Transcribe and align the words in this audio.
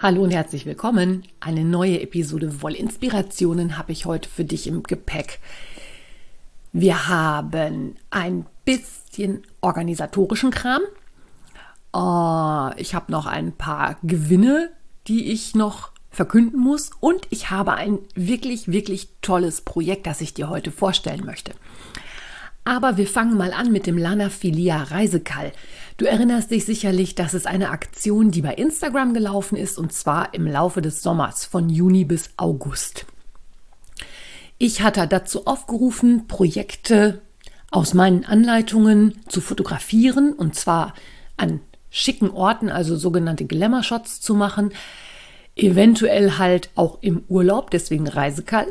Hallo 0.00 0.22
und 0.22 0.30
herzlich 0.30 0.64
willkommen. 0.64 1.24
Eine 1.40 1.64
neue 1.64 2.00
Episode 2.00 2.62
Wollinspirationen 2.62 3.76
habe 3.76 3.90
ich 3.90 4.06
heute 4.06 4.28
für 4.28 4.44
dich 4.44 4.68
im 4.68 4.84
Gepäck. 4.84 5.40
Wir 6.72 7.08
haben 7.08 7.96
ein 8.08 8.46
bisschen 8.64 9.42
organisatorischen 9.60 10.52
Kram. 10.52 10.82
Uh, 11.92 12.70
ich 12.76 12.94
habe 12.94 13.10
noch 13.10 13.26
ein 13.26 13.50
paar 13.50 13.96
Gewinne, 14.04 14.70
die 15.08 15.32
ich 15.32 15.56
noch 15.56 15.90
verkünden 16.10 16.60
muss. 16.60 16.92
Und 17.00 17.26
ich 17.30 17.50
habe 17.50 17.74
ein 17.74 17.98
wirklich, 18.14 18.68
wirklich 18.68 19.08
tolles 19.20 19.62
Projekt, 19.62 20.06
das 20.06 20.20
ich 20.20 20.32
dir 20.32 20.48
heute 20.48 20.70
vorstellen 20.70 21.26
möchte. 21.26 21.54
Aber 22.68 22.98
wir 22.98 23.06
fangen 23.06 23.38
mal 23.38 23.54
an 23.54 23.72
mit 23.72 23.86
dem 23.86 23.96
Lana 23.96 24.28
Filia 24.28 24.82
Reisekall. 24.82 25.52
Du 25.96 26.04
erinnerst 26.04 26.50
dich 26.50 26.66
sicherlich, 26.66 27.14
dass 27.14 27.32
es 27.32 27.46
eine 27.46 27.70
Aktion, 27.70 28.30
die 28.30 28.42
bei 28.42 28.52
Instagram 28.52 29.14
gelaufen 29.14 29.56
ist, 29.56 29.78
und 29.78 29.90
zwar 29.94 30.34
im 30.34 30.46
Laufe 30.46 30.82
des 30.82 31.02
Sommers 31.02 31.46
von 31.46 31.70
Juni 31.70 32.04
bis 32.04 32.28
August. 32.36 33.06
Ich 34.58 34.82
hatte 34.82 35.06
dazu 35.06 35.46
aufgerufen, 35.46 36.26
Projekte 36.28 37.22
aus 37.70 37.94
meinen 37.94 38.26
Anleitungen 38.26 39.18
zu 39.28 39.40
fotografieren, 39.40 40.34
und 40.34 40.54
zwar 40.54 40.92
an 41.38 41.60
schicken 41.88 42.28
Orten, 42.28 42.68
also 42.68 42.96
sogenannte 42.96 43.46
Glamour-Shots 43.46 44.20
zu 44.20 44.34
machen, 44.34 44.72
eventuell 45.56 46.36
halt 46.36 46.68
auch 46.74 46.98
im 47.00 47.24
Urlaub, 47.28 47.70
deswegen 47.70 48.06
Reisekall. 48.06 48.66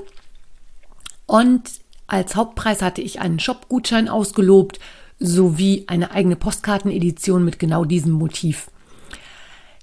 Und 1.25 1.64
als 2.08 2.36
Hauptpreis 2.36 2.81
hatte 2.81 3.02
ich 3.02 3.19
einen 3.19 3.39
Shop-Gutschein 3.39 4.08
ausgelobt 4.08 4.80
sowie 5.19 5.83
eine 5.88 6.11
eigene 6.11 6.36
Postkartenedition 6.36 7.44
mit 7.44 7.59
genau 7.59 7.86
diesem 7.86 8.13
Motiv. 8.13 8.69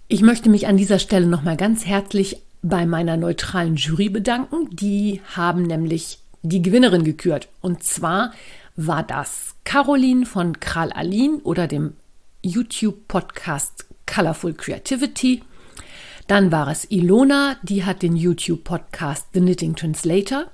Ich 0.09 0.23
möchte 0.23 0.49
mich 0.49 0.67
an 0.67 0.77
dieser 0.77 0.99
Stelle 0.99 1.27
nochmal 1.27 1.57
ganz 1.57 1.87
herzlich 1.87 2.39
bei 2.63 2.87
meiner 2.87 3.17
neutralen 3.17 3.77
Jury 3.77 4.09
bedanken. 4.09 4.69
Die 4.71 5.21
haben 5.35 5.63
nämlich 5.63 6.19
die 6.43 6.63
Gewinnerin 6.63 7.05
gekürt. 7.05 7.49
Und 7.61 7.83
zwar 7.83 8.33
war 8.77 9.03
das 9.03 9.55
Caroline 9.65 10.27
von 10.27 10.61
Kral 10.61 10.93
Alin 10.93 11.41
oder 11.43 11.67
dem 11.67 11.95
YouTube-Podcast 12.43 13.87
Colorful 14.07 14.55
Creativity. 14.55 15.43
Dann 16.27 16.53
war 16.53 16.69
es 16.69 16.91
Ilona, 16.91 17.57
die 17.63 17.85
hat 17.85 18.03
den 18.03 18.17
YouTube-Podcast 18.17 19.27
The 19.33 19.41
Knitting 19.41 19.75
Translator 19.75 20.47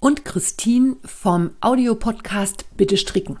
und 0.00 0.24
Christine 0.24 0.96
vom 1.04 1.50
Audiopodcast 1.60 2.64
Bitte 2.76 2.96
Stricken. 2.96 3.38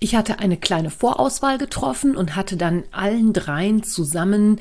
Ich 0.00 0.16
hatte 0.16 0.40
eine 0.40 0.56
kleine 0.56 0.90
Vorauswahl 0.90 1.58
getroffen 1.58 2.16
und 2.16 2.34
hatte 2.34 2.56
dann 2.56 2.82
allen 2.90 3.32
dreien 3.32 3.84
zusammen 3.84 4.58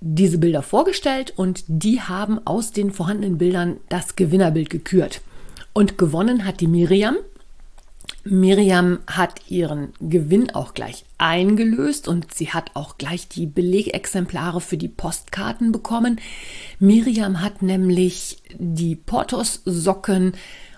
diese 0.00 0.38
Bilder 0.38 0.62
vorgestellt 0.62 1.34
und 1.36 1.64
die 1.68 2.00
haben 2.00 2.44
aus 2.46 2.72
den 2.72 2.90
vorhandenen 2.90 3.36
Bildern 3.36 3.76
das 3.90 4.16
Gewinnerbild 4.16 4.70
gekürt. 4.70 5.20
Und 5.74 5.98
gewonnen 5.98 6.46
hat 6.46 6.60
die 6.60 6.66
Miriam. 6.66 7.16
Miriam 8.24 8.98
hat 9.06 9.48
ihren 9.48 9.92
Gewinn 10.00 10.50
auch 10.50 10.74
gleich 10.74 11.04
eingelöst 11.16 12.06
und 12.06 12.34
sie 12.34 12.50
hat 12.50 12.72
auch 12.74 12.98
gleich 12.98 13.28
die 13.28 13.46
Belegexemplare 13.46 14.60
für 14.60 14.76
die 14.76 14.88
Postkarten 14.88 15.72
bekommen. 15.72 16.20
Miriam 16.78 17.40
hat 17.40 17.62
nämlich 17.62 18.42
die 18.58 18.94
Portos-Socken 18.94 20.34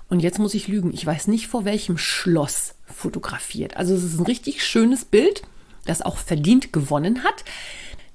und 0.09 0.21
jetzt 0.21 0.39
muss 0.39 0.55
ich 0.55 0.69
lügen, 0.69 0.93
ich 0.93 1.05
weiß 1.05 1.27
nicht 1.29 1.49
vor 1.49 1.65
welchem 1.65 1.99
Schloss 1.99 2.75
fotografiert. 2.85 3.77
Also 3.77 3.95
es 3.95 4.05
ist 4.05 4.19
ein 4.19 4.27
richtig 4.27 4.65
schönes 4.65 5.05
Bild, 5.05 5.43
das 5.85 6.03
auch 6.03 6.19
verdient 6.19 6.73
gewonnen 6.73 7.25
hat. 7.25 7.45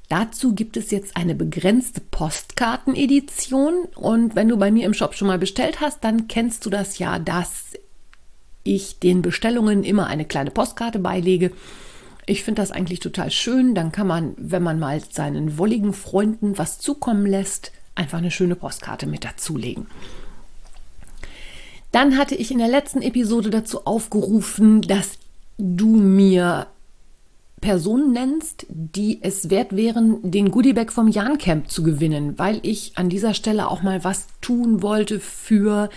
Dazu 0.09 0.56
gibt 0.56 0.77
es 0.77 0.89
jetzt 0.91 1.17
eine 1.17 1.35
begrenzte 1.35 2.00
Postkartenedition 2.00 3.88
und 3.95 4.35
wenn 4.38 4.47
du 4.47 4.57
bei 4.57 4.72
mir 4.72 4.85
im 4.85 4.94
Shop 4.94 5.16
schon 5.16 5.27
mal 5.27 5.38
bestellt 5.38 5.81
hast, 5.81 6.01
dann 6.03 6.29
kennst 6.29 6.66
du 6.66 6.69
das 6.69 6.97
ja, 6.97 7.19
dass 7.19 7.73
ich 8.75 9.00
den 9.00 9.22
Bestellungen 9.22 9.83
immer 9.83 10.07
eine 10.07 10.25
kleine 10.25 10.51
Postkarte 10.51 11.00
beilege. 11.00 11.51
Ich 12.25 12.44
finde 12.44 12.61
das 12.61 12.72
eigentlich 12.72 13.00
total 13.00 13.31
schön. 13.31 13.73
Dann 13.75 13.91
kann 13.91 14.07
man, 14.07 14.33
wenn 14.38 14.63
man 14.63 14.79
mal 14.79 15.01
seinen 15.09 15.57
wolligen 15.57 15.94
Freunden 15.94 16.57
was 16.57 16.79
zukommen 16.79 17.25
lässt, 17.25 17.72
einfach 17.95 18.17
eine 18.17 18.31
schöne 18.31 18.56
Postkarte 18.56 19.07
mit 19.07 19.23
dazulegen. 19.23 19.88
Dann 21.91 22.17
hatte 22.17 22.35
ich 22.35 22.51
in 22.51 22.59
der 22.59 22.67
letzten 22.67 23.01
Episode 23.01 23.50
dazu 23.50 23.85
aufgerufen, 23.85 24.81
dass 24.81 25.17
du 25.57 25.88
mir 25.88 26.67
Personen 27.61 28.11
nennst, 28.11 28.67
die 28.69 29.19
es 29.23 29.50
wert 29.50 29.75
wären, 29.75 30.31
den 30.31 30.51
Goodiebag 30.51 30.91
vom 30.91 31.07
Jan 31.07 31.38
Camp 31.38 31.72
zu 31.72 31.81
gewinnen, 31.81 32.38
weil 32.38 32.59
ich 32.61 32.91
an 32.95 33.09
dieser 33.09 33.33
Stelle 33.33 33.69
auch 33.69 33.81
mal 33.81 34.03
was 34.03 34.27
tun 34.41 34.83
wollte 34.83 35.19
für 35.19 35.89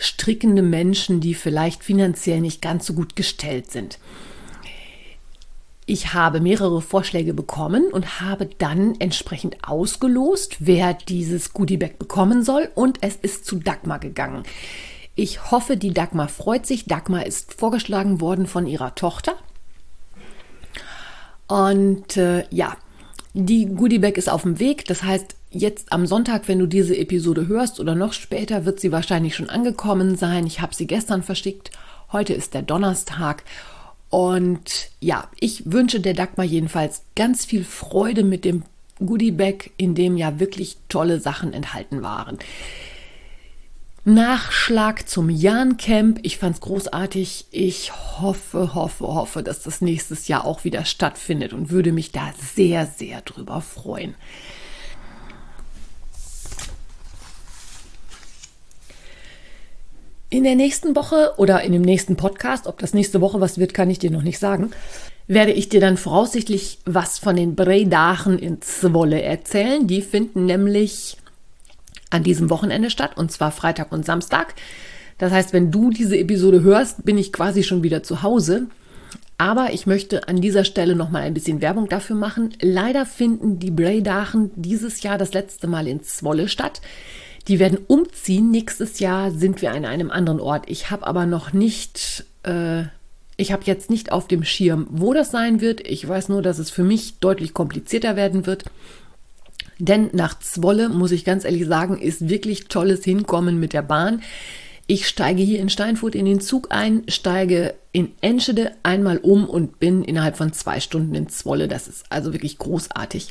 strickende 0.00 0.62
Menschen, 0.62 1.20
die 1.20 1.34
vielleicht 1.34 1.84
finanziell 1.84 2.40
nicht 2.40 2.62
ganz 2.62 2.86
so 2.86 2.94
gut 2.94 3.14
gestellt 3.16 3.70
sind. 3.70 3.98
Ich 5.84 6.14
habe 6.14 6.40
mehrere 6.40 6.82
Vorschläge 6.82 7.34
bekommen 7.34 7.86
und 7.92 8.20
habe 8.20 8.46
dann 8.46 8.94
entsprechend 9.00 9.68
ausgelost, 9.68 10.56
wer 10.60 10.94
dieses 10.94 11.52
Goodiebag 11.52 11.98
bekommen 11.98 12.44
soll 12.44 12.70
und 12.74 12.98
es 13.02 13.16
ist 13.16 13.44
zu 13.44 13.56
Dagmar 13.56 13.98
gegangen. 13.98 14.44
Ich 15.16 15.50
hoffe, 15.50 15.76
die 15.76 15.92
Dagmar 15.92 16.28
freut 16.28 16.64
sich. 16.64 16.84
Dagmar 16.86 17.26
ist 17.26 17.52
vorgeschlagen 17.52 18.20
worden 18.20 18.46
von 18.46 18.66
ihrer 18.66 18.94
Tochter. 18.94 19.34
Und 21.48 22.16
äh, 22.16 22.44
ja, 22.50 22.76
die 23.34 23.66
Goodiebag 23.66 24.16
ist 24.16 24.30
auf 24.30 24.42
dem 24.42 24.60
Weg. 24.60 24.84
Das 24.84 25.02
heißt, 25.02 25.34
Jetzt 25.52 25.92
am 25.92 26.06
Sonntag, 26.06 26.46
wenn 26.46 26.60
du 26.60 26.66
diese 26.66 26.96
Episode 26.96 27.48
hörst 27.48 27.80
oder 27.80 27.96
noch 27.96 28.12
später, 28.12 28.64
wird 28.64 28.78
sie 28.78 28.92
wahrscheinlich 28.92 29.34
schon 29.34 29.50
angekommen 29.50 30.16
sein. 30.16 30.46
Ich 30.46 30.60
habe 30.60 30.76
sie 30.76 30.86
gestern 30.86 31.24
verschickt. 31.24 31.72
Heute 32.12 32.34
ist 32.34 32.54
der 32.54 32.62
Donnerstag. 32.62 33.42
Und 34.10 34.90
ja, 35.00 35.28
ich 35.40 35.72
wünsche 35.72 35.98
der 35.98 36.14
Dagmar 36.14 36.46
jedenfalls 36.46 37.02
ganz 37.16 37.44
viel 37.44 37.64
Freude 37.64 38.22
mit 38.22 38.44
dem 38.44 38.62
Goodiebag, 39.04 39.70
in 39.76 39.96
dem 39.96 40.16
ja 40.16 40.38
wirklich 40.38 40.76
tolle 40.88 41.18
Sachen 41.18 41.52
enthalten 41.52 42.02
waren. 42.02 42.38
Nachschlag 44.04 45.08
zum 45.08 45.30
Jan-Camp. 45.30 46.20
Ich 46.22 46.38
fand 46.38 46.56
es 46.56 46.60
großartig. 46.60 47.46
Ich 47.50 47.92
hoffe, 48.20 48.74
hoffe, 48.74 49.06
hoffe, 49.06 49.42
dass 49.42 49.62
das 49.62 49.80
nächstes 49.80 50.28
Jahr 50.28 50.44
auch 50.44 50.62
wieder 50.62 50.84
stattfindet 50.84 51.52
und 51.52 51.70
würde 51.70 51.90
mich 51.90 52.12
da 52.12 52.32
sehr, 52.54 52.86
sehr 52.86 53.20
drüber 53.22 53.60
freuen. 53.60 54.14
In 60.32 60.44
der 60.44 60.54
nächsten 60.54 60.94
Woche 60.94 61.32
oder 61.38 61.62
in 61.62 61.72
dem 61.72 61.82
nächsten 61.82 62.14
Podcast, 62.14 62.68
ob 62.68 62.78
das 62.78 62.94
nächste 62.94 63.20
Woche 63.20 63.40
was 63.40 63.58
wird, 63.58 63.74
kann 63.74 63.90
ich 63.90 63.98
dir 63.98 64.12
noch 64.12 64.22
nicht 64.22 64.38
sagen, 64.38 64.70
werde 65.26 65.50
ich 65.50 65.68
dir 65.68 65.80
dann 65.80 65.96
voraussichtlich 65.96 66.78
was 66.86 67.18
von 67.18 67.34
den 67.34 67.56
Breidachen 67.56 68.38
in 68.38 68.62
Zwolle 68.62 69.20
erzählen. 69.20 69.88
Die 69.88 70.02
finden 70.02 70.46
nämlich 70.46 71.16
an 72.10 72.22
diesem 72.22 72.48
Wochenende 72.48 72.90
statt, 72.90 73.16
und 73.16 73.32
zwar 73.32 73.50
Freitag 73.50 73.90
und 73.90 74.06
Samstag. 74.06 74.54
Das 75.18 75.32
heißt, 75.32 75.52
wenn 75.52 75.72
du 75.72 75.90
diese 75.90 76.16
Episode 76.16 76.62
hörst, 76.62 77.04
bin 77.04 77.18
ich 77.18 77.32
quasi 77.32 77.64
schon 77.64 77.82
wieder 77.82 78.04
zu 78.04 78.22
Hause. 78.22 78.68
Aber 79.36 79.72
ich 79.72 79.86
möchte 79.86 80.28
an 80.28 80.40
dieser 80.40 80.64
Stelle 80.64 80.94
noch 80.94 81.10
mal 81.10 81.22
ein 81.22 81.34
bisschen 81.34 81.60
Werbung 81.60 81.88
dafür 81.88 82.14
machen. 82.14 82.54
Leider 82.60 83.04
finden 83.04 83.58
die 83.58 83.70
Breidachen 83.72 84.52
dieses 84.54 85.02
Jahr 85.02 85.18
das 85.18 85.32
letzte 85.32 85.66
Mal 85.66 85.88
in 85.88 86.04
Zwolle 86.04 86.46
statt. 86.46 86.80
Die 87.48 87.58
werden 87.58 87.78
umziehen. 87.86 88.50
Nächstes 88.50 89.00
Jahr 89.00 89.30
sind 89.30 89.62
wir 89.62 89.72
an 89.72 89.84
einem 89.84 90.10
anderen 90.10 90.40
Ort. 90.40 90.64
Ich 90.68 90.90
habe 90.90 91.06
aber 91.06 91.26
noch 91.26 91.52
nicht, 91.52 92.24
äh, 92.42 92.82
ich 93.36 93.52
habe 93.52 93.62
jetzt 93.64 93.90
nicht 93.90 94.12
auf 94.12 94.28
dem 94.28 94.44
Schirm, 94.44 94.86
wo 94.90 95.14
das 95.14 95.30
sein 95.30 95.60
wird. 95.60 95.86
Ich 95.86 96.06
weiß 96.06 96.28
nur, 96.28 96.42
dass 96.42 96.58
es 96.58 96.70
für 96.70 96.84
mich 96.84 97.18
deutlich 97.18 97.54
komplizierter 97.54 98.16
werden 98.16 98.46
wird. 98.46 98.64
Denn 99.78 100.10
nach 100.12 100.38
Zwolle, 100.38 100.90
muss 100.90 101.10
ich 101.10 101.24
ganz 101.24 101.44
ehrlich 101.44 101.66
sagen, 101.66 101.98
ist 101.98 102.28
wirklich 102.28 102.68
tolles 102.68 103.02
Hinkommen 103.02 103.58
mit 103.58 103.72
der 103.72 103.82
Bahn. 103.82 104.22
Ich 104.86 105.08
steige 105.08 105.42
hier 105.42 105.60
in 105.60 105.70
Steinfurt 105.70 106.14
in 106.14 106.26
den 106.26 106.40
Zug 106.40 106.66
ein, 106.70 107.04
steige 107.08 107.74
in 107.92 108.12
Enschede 108.20 108.72
einmal 108.82 109.18
um 109.18 109.48
und 109.48 109.78
bin 109.78 110.04
innerhalb 110.04 110.36
von 110.36 110.52
zwei 110.52 110.80
Stunden 110.80 111.14
in 111.14 111.28
Zwolle. 111.28 111.68
Das 111.68 111.88
ist 111.88 112.04
also 112.10 112.32
wirklich 112.32 112.58
großartig. 112.58 113.28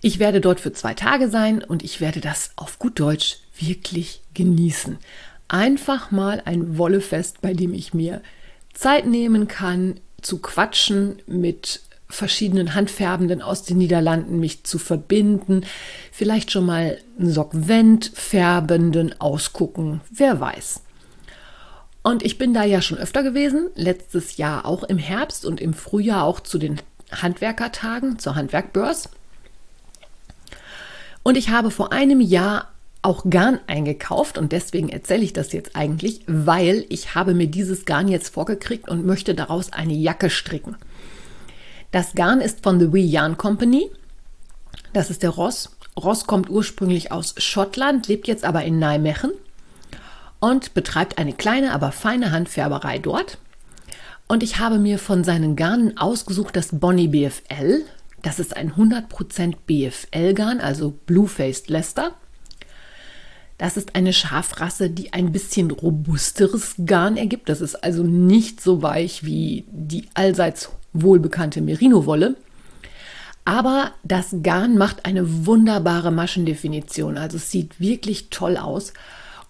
Ich 0.00 0.18
werde 0.18 0.40
dort 0.40 0.60
für 0.60 0.72
zwei 0.72 0.94
Tage 0.94 1.28
sein 1.28 1.62
und 1.62 1.82
ich 1.82 2.00
werde 2.00 2.20
das 2.20 2.50
auf 2.56 2.78
gut 2.78 3.00
Deutsch 3.00 3.38
wirklich 3.58 4.22
genießen. 4.34 4.98
Einfach 5.48 6.10
mal 6.10 6.42
ein 6.44 6.76
Wollefest, 6.78 7.40
bei 7.40 7.54
dem 7.54 7.72
ich 7.72 7.94
mir 7.94 8.20
Zeit 8.74 9.06
nehmen 9.06 9.48
kann, 9.48 10.00
zu 10.20 10.38
quatschen 10.38 11.22
mit 11.26 11.80
verschiedenen 12.08 12.74
Handfärbenden 12.74 13.42
aus 13.42 13.64
den 13.64 13.78
Niederlanden, 13.78 14.38
mich 14.38 14.64
zu 14.64 14.78
verbinden, 14.78 15.64
vielleicht 16.12 16.52
schon 16.52 16.66
mal 16.66 16.98
einen 17.18 17.30
Sockvent 17.30 18.12
färbenden 18.14 19.20
ausgucken, 19.20 20.00
wer 20.10 20.40
weiß. 20.40 20.82
Und 22.02 22.22
ich 22.22 22.38
bin 22.38 22.54
da 22.54 22.62
ja 22.62 22.80
schon 22.80 22.98
öfter 22.98 23.24
gewesen, 23.24 23.68
letztes 23.74 24.36
Jahr 24.36 24.64
auch 24.64 24.84
im 24.84 24.98
Herbst 24.98 25.44
und 25.44 25.60
im 25.60 25.74
Frühjahr 25.74 26.22
auch 26.22 26.38
zu 26.38 26.58
den 26.58 26.80
Handwerkertagen, 27.10 28.18
zur 28.20 28.36
Handwerkbörs. 28.36 29.08
Und 31.26 31.36
ich 31.36 31.48
habe 31.48 31.72
vor 31.72 31.90
einem 31.90 32.20
Jahr 32.20 32.68
auch 33.02 33.24
Garn 33.28 33.58
eingekauft 33.66 34.38
und 34.38 34.52
deswegen 34.52 34.88
erzähle 34.88 35.24
ich 35.24 35.32
das 35.32 35.50
jetzt 35.50 35.74
eigentlich, 35.74 36.20
weil 36.28 36.86
ich 36.88 37.16
habe 37.16 37.34
mir 37.34 37.48
dieses 37.48 37.84
Garn 37.84 38.06
jetzt 38.06 38.32
vorgekriegt 38.32 38.88
und 38.88 39.04
möchte 39.04 39.34
daraus 39.34 39.72
eine 39.72 39.92
Jacke 39.92 40.30
stricken. 40.30 40.76
Das 41.90 42.14
Garn 42.14 42.40
ist 42.40 42.62
von 42.62 42.78
The 42.78 42.92
Wee 42.92 43.04
Yarn 43.04 43.36
Company. 43.36 43.90
Das 44.92 45.10
ist 45.10 45.24
der 45.24 45.30
Ross. 45.30 45.76
Ross 45.98 46.28
kommt 46.28 46.48
ursprünglich 46.48 47.10
aus 47.10 47.34
Schottland, 47.38 48.06
lebt 48.06 48.28
jetzt 48.28 48.44
aber 48.44 48.62
in 48.62 48.78
Nijmegen 48.78 49.32
und 50.38 50.74
betreibt 50.74 51.18
eine 51.18 51.32
kleine, 51.32 51.72
aber 51.72 51.90
feine 51.90 52.30
Handfärberei 52.30 53.00
dort. 53.00 53.38
Und 54.28 54.44
ich 54.44 54.60
habe 54.60 54.78
mir 54.78 55.00
von 55.00 55.24
seinen 55.24 55.56
Garnen 55.56 55.98
ausgesucht 55.98 56.54
das 56.54 56.68
Bonnie 56.70 57.08
BFL. 57.08 57.84
Das 58.26 58.40
ist 58.40 58.56
ein 58.56 58.72
100% 58.72 59.54
BFL-Garn, 59.68 60.58
also 60.58 60.98
Blue-Faced 61.06 61.70
Leicester. 61.70 62.10
Das 63.56 63.76
ist 63.76 63.94
eine 63.94 64.12
Schafrasse, 64.12 64.90
die 64.90 65.12
ein 65.12 65.30
bisschen 65.30 65.70
robusteres 65.70 66.74
Garn 66.84 67.16
ergibt. 67.16 67.48
Das 67.48 67.60
ist 67.60 67.76
also 67.76 68.02
nicht 68.02 68.60
so 68.60 68.82
weich 68.82 69.22
wie 69.22 69.64
die 69.70 70.06
allseits 70.14 70.70
wohlbekannte 70.92 71.60
Merino-Wolle. 71.60 72.34
Aber 73.44 73.92
das 74.02 74.34
Garn 74.42 74.76
macht 74.76 75.06
eine 75.06 75.46
wunderbare 75.46 76.10
Maschendefinition. 76.10 77.18
Also 77.18 77.36
es 77.36 77.52
sieht 77.52 77.78
wirklich 77.78 78.30
toll 78.30 78.56
aus. 78.56 78.92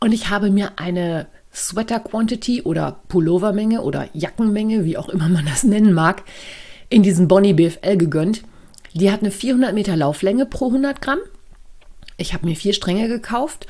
Und 0.00 0.12
ich 0.12 0.28
habe 0.28 0.50
mir 0.50 0.78
eine 0.78 1.28
Sweater 1.50 2.00
Quantity 2.00 2.60
oder 2.60 3.00
Pullovermenge 3.08 3.80
oder 3.80 4.10
Jackenmenge, 4.12 4.84
wie 4.84 4.98
auch 4.98 5.08
immer 5.08 5.30
man 5.30 5.46
das 5.46 5.64
nennen 5.64 5.94
mag, 5.94 6.24
in 6.90 7.02
diesen 7.02 7.26
Bonnie 7.26 7.54
BFL 7.54 7.96
gegönnt. 7.96 8.42
Die 8.96 9.12
hat 9.12 9.20
eine 9.20 9.30
400 9.30 9.74
Meter 9.74 9.94
Lauflänge 9.94 10.46
pro 10.46 10.68
100 10.68 11.02
Gramm. 11.02 11.18
Ich 12.16 12.32
habe 12.32 12.46
mir 12.46 12.56
vier 12.56 12.72
Stränge 12.72 13.08
gekauft 13.08 13.66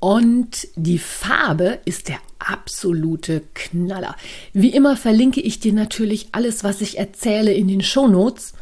und 0.00 0.68
die 0.76 0.98
Farbe 0.98 1.78
ist 1.86 2.08
der 2.08 2.18
absolute 2.38 3.42
Knaller. 3.54 4.16
Wie 4.52 4.68
immer 4.68 4.98
verlinke 4.98 5.40
ich 5.40 5.60
dir 5.60 5.72
natürlich 5.72 6.28
alles, 6.32 6.62
was 6.62 6.82
ich 6.82 6.98
erzähle, 6.98 7.54
in 7.54 7.68
den 7.68 7.80
Show 7.80 8.06
Notes, 8.06 8.52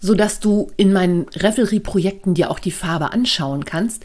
sodass 0.00 0.38
du 0.38 0.70
in 0.76 0.92
meinen 0.92 1.26
Revelry-Projekten 1.30 2.34
dir 2.34 2.50
auch 2.50 2.58
die 2.58 2.70
Farbe 2.70 3.14
anschauen 3.14 3.64
kannst. 3.64 4.04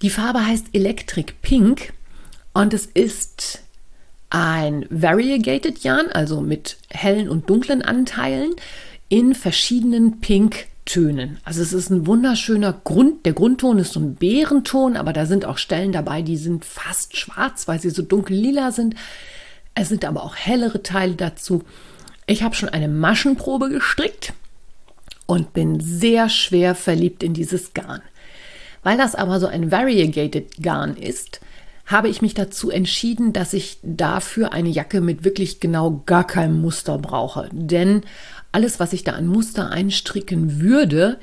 Die 0.00 0.10
Farbe 0.10 0.46
heißt 0.46 0.68
Electric 0.72 1.34
Pink 1.42 1.92
und 2.54 2.72
es 2.72 2.86
ist 2.86 3.60
ein 4.30 4.86
Variegated 4.88 5.84
Yarn, 5.84 6.08
also 6.08 6.40
mit 6.40 6.78
hellen 6.88 7.28
und 7.28 7.50
dunklen 7.50 7.82
Anteilen 7.82 8.54
in 9.08 9.34
verschiedenen 9.34 10.20
Pinktönen. 10.20 11.38
Also 11.44 11.62
es 11.62 11.72
ist 11.72 11.90
ein 11.90 12.06
wunderschöner 12.06 12.72
Grund. 12.84 13.24
Der 13.26 13.32
Grundton 13.32 13.78
ist 13.78 13.92
so 13.92 14.00
ein 14.00 14.14
Bärenton, 14.14 14.96
aber 14.96 15.12
da 15.12 15.26
sind 15.26 15.44
auch 15.44 15.58
Stellen 15.58 15.92
dabei, 15.92 16.22
die 16.22 16.36
sind 16.36 16.64
fast 16.64 17.16
schwarz, 17.16 17.68
weil 17.68 17.80
sie 17.80 17.90
so 17.90 18.02
dunkel 18.02 18.36
lila 18.36 18.72
sind. 18.72 18.94
Es 19.74 19.88
sind 19.88 20.04
aber 20.04 20.24
auch 20.24 20.36
hellere 20.36 20.82
Teile 20.82 21.14
dazu. 21.14 21.62
Ich 22.26 22.42
habe 22.42 22.54
schon 22.54 22.68
eine 22.68 22.88
Maschenprobe 22.88 23.68
gestrickt 23.68 24.32
und 25.26 25.52
bin 25.52 25.80
sehr 25.80 26.28
schwer 26.28 26.74
verliebt 26.74 27.22
in 27.22 27.34
dieses 27.34 27.74
Garn. 27.74 28.02
Weil 28.82 28.96
das 28.96 29.14
aber 29.14 29.38
so 29.38 29.46
ein 29.46 29.70
Variegated 29.70 30.62
Garn 30.62 30.96
ist, 30.96 31.40
habe 31.86 32.08
ich 32.08 32.20
mich 32.20 32.34
dazu 32.34 32.70
entschieden, 32.70 33.32
dass 33.32 33.52
ich 33.52 33.78
dafür 33.82 34.52
eine 34.52 34.68
Jacke 34.68 35.00
mit 35.00 35.24
wirklich 35.24 35.60
genau 35.60 36.02
gar 36.04 36.26
keinem 36.26 36.60
Muster 36.60 36.98
brauche. 36.98 37.48
Denn 37.52 38.02
alles, 38.52 38.80
was 38.80 38.92
ich 38.92 39.04
da 39.04 39.12
an 39.12 39.26
Muster 39.26 39.70
einstricken 39.70 40.60
würde, 40.60 41.18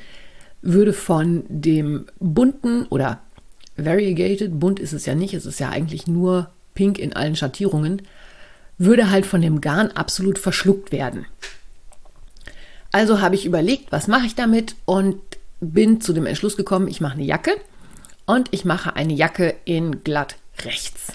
würde 0.61 0.93
von 0.93 1.43
dem 1.49 2.05
bunten 2.19 2.85
oder 2.87 3.21
variegated, 3.75 4.59
bunt 4.59 4.79
ist 4.79 4.93
es 4.93 5.05
ja 5.05 5.15
nicht, 5.15 5.33
es 5.33 5.45
ist 5.45 5.59
ja 5.59 5.69
eigentlich 5.69 6.07
nur 6.07 6.51
pink 6.73 6.99
in 6.99 7.13
allen 7.13 7.35
Schattierungen, 7.35 8.01
würde 8.77 9.09
halt 9.09 9.25
von 9.25 9.41
dem 9.41 9.61
Garn 9.61 9.91
absolut 9.91 10.39
verschluckt 10.39 10.91
werden. 10.91 11.25
Also 12.91 13.21
habe 13.21 13.35
ich 13.35 13.45
überlegt, 13.45 13.91
was 13.91 14.07
mache 14.07 14.25
ich 14.25 14.35
damit 14.35 14.75
und 14.85 15.19
bin 15.59 16.01
zu 16.01 16.13
dem 16.13 16.25
Entschluss 16.25 16.57
gekommen, 16.57 16.87
ich 16.87 17.01
mache 17.01 17.13
eine 17.13 17.23
Jacke 17.23 17.51
und 18.25 18.49
ich 18.51 18.65
mache 18.65 18.95
eine 18.95 19.13
Jacke 19.13 19.55
in 19.65 20.03
glatt 20.03 20.35
rechts. 20.63 21.13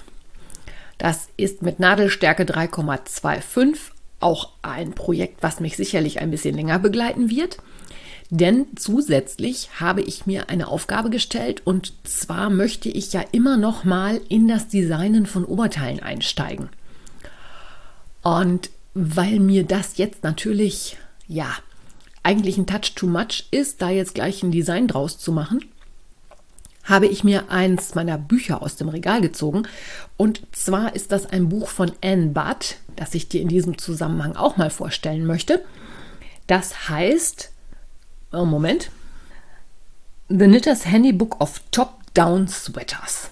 Das 0.99 1.29
ist 1.37 1.63
mit 1.63 1.79
Nadelstärke 1.79 2.43
3,25 2.43 3.77
auch 4.21 4.51
ein 4.63 4.93
Projekt, 4.93 5.43
was 5.43 5.61
mich 5.61 5.77
sicherlich 5.77 6.21
ein 6.21 6.31
bisschen 6.31 6.55
länger 6.55 6.79
begleiten 6.79 7.31
wird. 7.31 7.59
Denn 8.31 8.67
zusätzlich 8.77 9.81
habe 9.81 10.03
ich 10.03 10.27
mir 10.27 10.51
eine 10.51 10.69
Aufgabe 10.69 11.09
gestellt 11.09 11.63
und 11.65 11.95
zwar 12.05 12.51
möchte 12.51 12.91
ich 12.91 13.13
ja 13.13 13.25
immer 13.33 13.57
noch 13.57 13.85
mal 13.85 14.21
in 14.29 14.49
das 14.49 14.69
Designen 14.69 15.25
von 15.25 15.45
Oberteilen 15.45 16.01
einsteigen. 16.01 16.69
Und 18.23 18.71
weil 18.93 19.41
mir 19.41 19.65
das 19.65 19.97
jetzt 19.97 20.25
natürlich 20.25 20.99
ja 21.27 21.51
eigentlich 22.23 22.59
ein 22.59 22.67
Touch 22.67 22.95
too 22.95 23.07
much 23.07 23.47
ist, 23.51 23.81
da 23.81 23.89
jetzt 23.89 24.15
gleich 24.15 24.43
ein 24.43 24.51
Design 24.51 24.89
draus 24.89 25.19
zu 25.19 25.33
machen, 25.33 25.65
habe 26.89 27.07
ich 27.07 27.23
mir 27.23 27.51
eins 27.51 27.95
meiner 27.95 28.19
Bücher 28.19 28.63
aus 28.63 28.77
dem 28.77 28.89
Regal 28.89 29.21
gezogen. 29.21 29.65
Und 30.17 30.43
zwar 30.53 30.95
ist 30.95 31.13
das 31.13 31.27
ein 31.27 31.49
Buch 31.49 31.69
von 31.69 31.93
Anne 32.03 32.29
Budd, 32.29 32.77
das 32.97 33.15
ich 33.15 33.29
dir 33.29 33.41
in 33.41 33.49
diesem 33.49 33.79
Zusammenhang 33.79 34.37
auch 34.37 34.57
mal 34.57 34.71
vorstellen 34.71 35.27
möchte. 35.27 35.65
Das 36.47 36.89
heißt, 36.89 37.51
oh 38.33 38.45
Moment, 38.45 38.91
The 40.29 40.47
Knitter's 40.47 40.87
Handybook 40.87 41.41
of 41.41 41.61
Top-Down 41.71 42.49
Sweaters. 42.49 43.31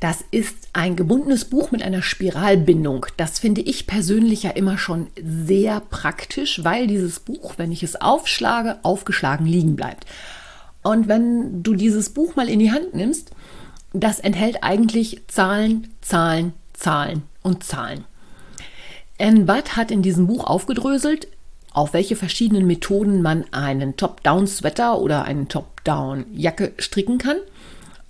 Das 0.00 0.24
ist 0.32 0.68
ein 0.72 0.96
gebundenes 0.96 1.44
Buch 1.44 1.70
mit 1.70 1.80
einer 1.80 2.02
Spiralbindung. 2.02 3.06
Das 3.16 3.38
finde 3.38 3.60
ich 3.60 3.86
persönlich 3.86 4.42
ja 4.42 4.50
immer 4.50 4.76
schon 4.76 5.06
sehr 5.16 5.78
praktisch, 5.78 6.64
weil 6.64 6.88
dieses 6.88 7.20
Buch, 7.20 7.54
wenn 7.56 7.70
ich 7.70 7.84
es 7.84 8.00
aufschlage, 8.00 8.80
aufgeschlagen 8.82 9.46
liegen 9.46 9.76
bleibt. 9.76 10.06
Und 10.82 11.08
wenn 11.08 11.62
du 11.62 11.74
dieses 11.74 12.10
Buch 12.10 12.36
mal 12.36 12.48
in 12.48 12.58
die 12.58 12.72
Hand 12.72 12.94
nimmst, 12.94 13.30
das 13.92 14.18
enthält 14.18 14.62
eigentlich 14.62 15.22
Zahlen, 15.28 15.88
Zahlen, 16.00 16.52
Zahlen 16.72 17.22
und 17.42 17.64
Zahlen. 17.64 18.04
Anne 19.20 19.44
Budd 19.44 19.76
hat 19.76 19.90
in 19.90 20.02
diesem 20.02 20.26
Buch 20.26 20.44
aufgedröselt, 20.44 21.28
auf 21.72 21.92
welche 21.92 22.16
verschiedenen 22.16 22.66
Methoden 22.66 23.22
man 23.22 23.44
einen 23.52 23.96
Top-Down-Sweater 23.96 24.98
oder 24.98 25.24
einen 25.24 25.48
Top-Down-Jacke 25.48 26.72
stricken 26.78 27.18
kann. 27.18 27.36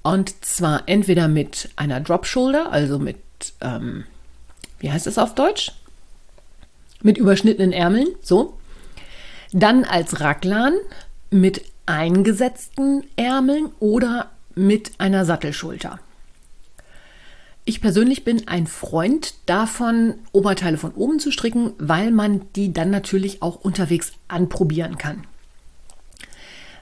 Und 0.03 0.45
zwar 0.45 0.83
entweder 0.87 1.29
mit 1.29 1.69
einer 1.77 2.01
Drop 2.01 2.27
Shoulder, 2.27 2.73
also 2.73 2.99
mit, 2.99 3.19
ähm, 3.61 4.05
wie 4.81 4.91
heißt 4.91 5.07
es 5.07 5.19
auf 5.19 5.35
Deutsch? 5.35 5.73
Mit 7.03 7.19
überschnittenen 7.19 7.73
Ärmeln, 7.73 8.09
so. 8.21 8.55
Dann 9.53 9.85
als 9.85 10.21
Raglan 10.21 10.75
mit 11.31 11.72
eingesetzten 11.87 13.05
Ärmeln 13.17 13.71
oder 13.81 14.31
mit 14.55 14.93
einer 14.99 15.25
Sattelschulter. 15.25 15.99
Ich 17.65 17.81
persönlich 17.81 18.25
bin 18.25 18.49
ein 18.49 18.67
Freund 18.67 19.35
davon, 19.47 20.15
Oberteile 20.33 20.79
von 20.79 20.93
oben 20.93 21.21
zu 21.21 21.31
stricken, 21.31 21.73
weil 21.79 22.11
man 22.11 22.43
die 22.57 22.73
dann 22.73 22.91
natürlich 22.91 23.41
auch 23.41 23.57
unterwegs 23.57 24.13
anprobieren 24.27 24.99
kann. 24.99 25.25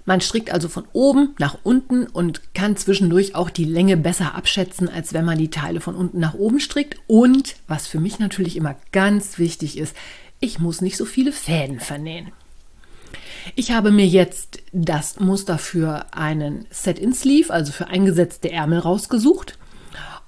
Man 0.07 0.23
strickt 0.23 0.51
also 0.51 0.69
von 0.69 0.85
oben 0.95 1.35
nach 1.39 1.59
unten 1.63 2.07
und 2.07 2.55
kann 2.55 2.77
zwischendurch 2.77 3.35
auch 3.35 3.51
die 3.51 3.67
Länge 3.67 3.99
besser 3.99 4.35
abschätzen, 4.35 4.89
als 4.89 5.13
wenn 5.13 5.27
man 5.27 5.37
die 5.37 5.51
Teile 5.51 5.81
von 5.81 5.95
unten 5.95 6.19
nach 6.19 6.35
oben 6.35 6.61
strickt. 6.61 6.97
Und 7.07 7.57
was 7.69 7.87
für 7.87 8.01
mich 8.01 8.19
natürlich 8.19 8.57
immer 8.57 8.77
ganz 8.93 9.39
wichtig 9.39 9.77
ist, 9.77 9.95
ich 10.41 10.59
muss 10.59 10.81
nicht 10.81 10.97
so 10.97 11.05
viele 11.05 11.33
Fäden 11.33 11.79
vernähen. 11.79 12.33
Ich 13.57 13.73
habe 13.73 13.91
mir 13.91 14.07
jetzt 14.07 14.61
das 14.73 15.21
Muster 15.21 15.59
für 15.59 16.07
einen 16.13 16.67
Set-in-Sleeve, 16.71 17.53
also 17.53 17.73
für 17.73 17.89
eingesetzte 17.89 18.51
Ärmel 18.51 18.79
rausgesucht. 18.79 19.59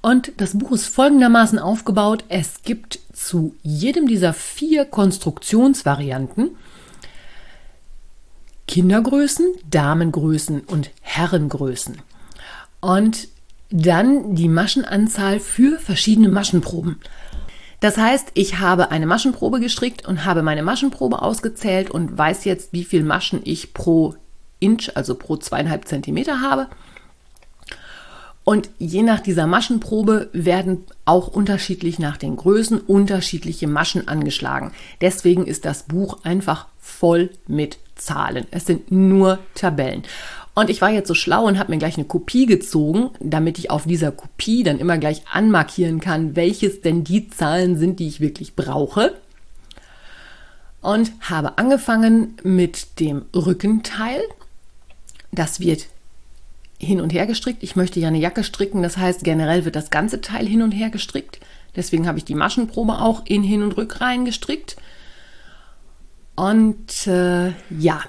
Und 0.00 0.32
das 0.38 0.58
Buch 0.58 0.72
ist 0.72 0.86
folgendermaßen 0.86 1.58
aufgebaut. 1.58 2.24
Es 2.28 2.62
gibt 2.62 2.98
zu 3.12 3.54
jedem 3.62 4.08
dieser 4.08 4.32
vier 4.32 4.84
Konstruktionsvarianten 4.84 6.56
Kindergrößen, 8.66 9.46
Damengrößen 9.70 10.62
und 10.62 10.90
Herrengrößen. 11.02 11.98
Und 12.80 13.28
dann 13.70 14.34
die 14.34 14.48
Maschenanzahl 14.48 15.40
für 15.40 15.78
verschiedene 15.78 16.28
Maschenproben. 16.28 16.98
Das 17.82 17.96
heißt, 17.98 18.28
ich 18.34 18.60
habe 18.60 18.92
eine 18.92 19.06
Maschenprobe 19.06 19.58
gestrickt 19.58 20.06
und 20.06 20.24
habe 20.24 20.42
meine 20.42 20.62
Maschenprobe 20.62 21.20
ausgezählt 21.20 21.90
und 21.90 22.16
weiß 22.16 22.44
jetzt, 22.44 22.72
wie 22.72 22.84
viel 22.84 23.02
Maschen 23.02 23.40
ich 23.42 23.74
pro 23.74 24.14
Inch, 24.60 24.92
also 24.94 25.16
pro 25.16 25.36
zweieinhalb 25.36 25.88
Zentimeter 25.88 26.40
habe. 26.40 26.68
Und 28.44 28.70
je 28.78 29.02
nach 29.02 29.18
dieser 29.18 29.48
Maschenprobe 29.48 30.30
werden 30.32 30.84
auch 31.04 31.26
unterschiedlich 31.26 31.98
nach 31.98 32.16
den 32.16 32.36
Größen 32.36 32.78
unterschiedliche 32.78 33.66
Maschen 33.66 34.06
angeschlagen. 34.06 34.70
Deswegen 35.00 35.44
ist 35.44 35.64
das 35.64 35.82
Buch 35.82 36.18
einfach 36.22 36.68
voll 36.78 37.30
mit 37.48 37.78
Zahlen. 37.96 38.46
Es 38.52 38.64
sind 38.64 38.92
nur 38.92 39.40
Tabellen. 39.56 40.04
Und 40.54 40.68
ich 40.68 40.82
war 40.82 40.90
jetzt 40.90 41.08
so 41.08 41.14
schlau 41.14 41.46
und 41.46 41.58
habe 41.58 41.72
mir 41.72 41.78
gleich 41.78 41.96
eine 41.96 42.04
Kopie 42.04 42.44
gezogen, 42.46 43.10
damit 43.20 43.58
ich 43.58 43.70
auf 43.70 43.84
dieser 43.84 44.12
Kopie 44.12 44.62
dann 44.62 44.78
immer 44.78 44.98
gleich 44.98 45.22
anmarkieren 45.30 45.98
kann, 46.00 46.36
welches 46.36 46.82
denn 46.82 47.04
die 47.04 47.28
Zahlen 47.28 47.78
sind, 47.78 48.00
die 48.00 48.08
ich 48.08 48.20
wirklich 48.20 48.54
brauche. 48.54 49.14
Und 50.82 51.12
habe 51.20 51.56
angefangen 51.58 52.36
mit 52.42 53.00
dem 53.00 53.24
Rückenteil. 53.34 54.20
Das 55.30 55.60
wird 55.60 55.86
hin 56.78 57.00
und 57.00 57.12
her 57.12 57.26
gestrickt. 57.26 57.62
Ich 57.62 57.76
möchte 57.76 58.00
ja 58.00 58.08
eine 58.08 58.18
Jacke 58.18 58.44
stricken, 58.44 58.82
das 58.82 58.96
heißt 58.98 59.24
generell 59.24 59.64
wird 59.64 59.76
das 59.76 59.90
ganze 59.90 60.20
Teil 60.20 60.46
hin 60.46 60.62
und 60.62 60.72
her 60.72 60.90
gestrickt. 60.90 61.38
Deswegen 61.76 62.06
habe 62.06 62.18
ich 62.18 62.24
die 62.24 62.34
Maschenprobe 62.34 62.98
auch 62.98 63.24
in 63.24 63.42
Hin- 63.42 63.62
und 63.62 63.76
Rückreihen 63.76 64.24
gestrickt. 64.24 64.76
Und 66.34 67.06
äh, 67.06 67.52
ja, 67.70 68.02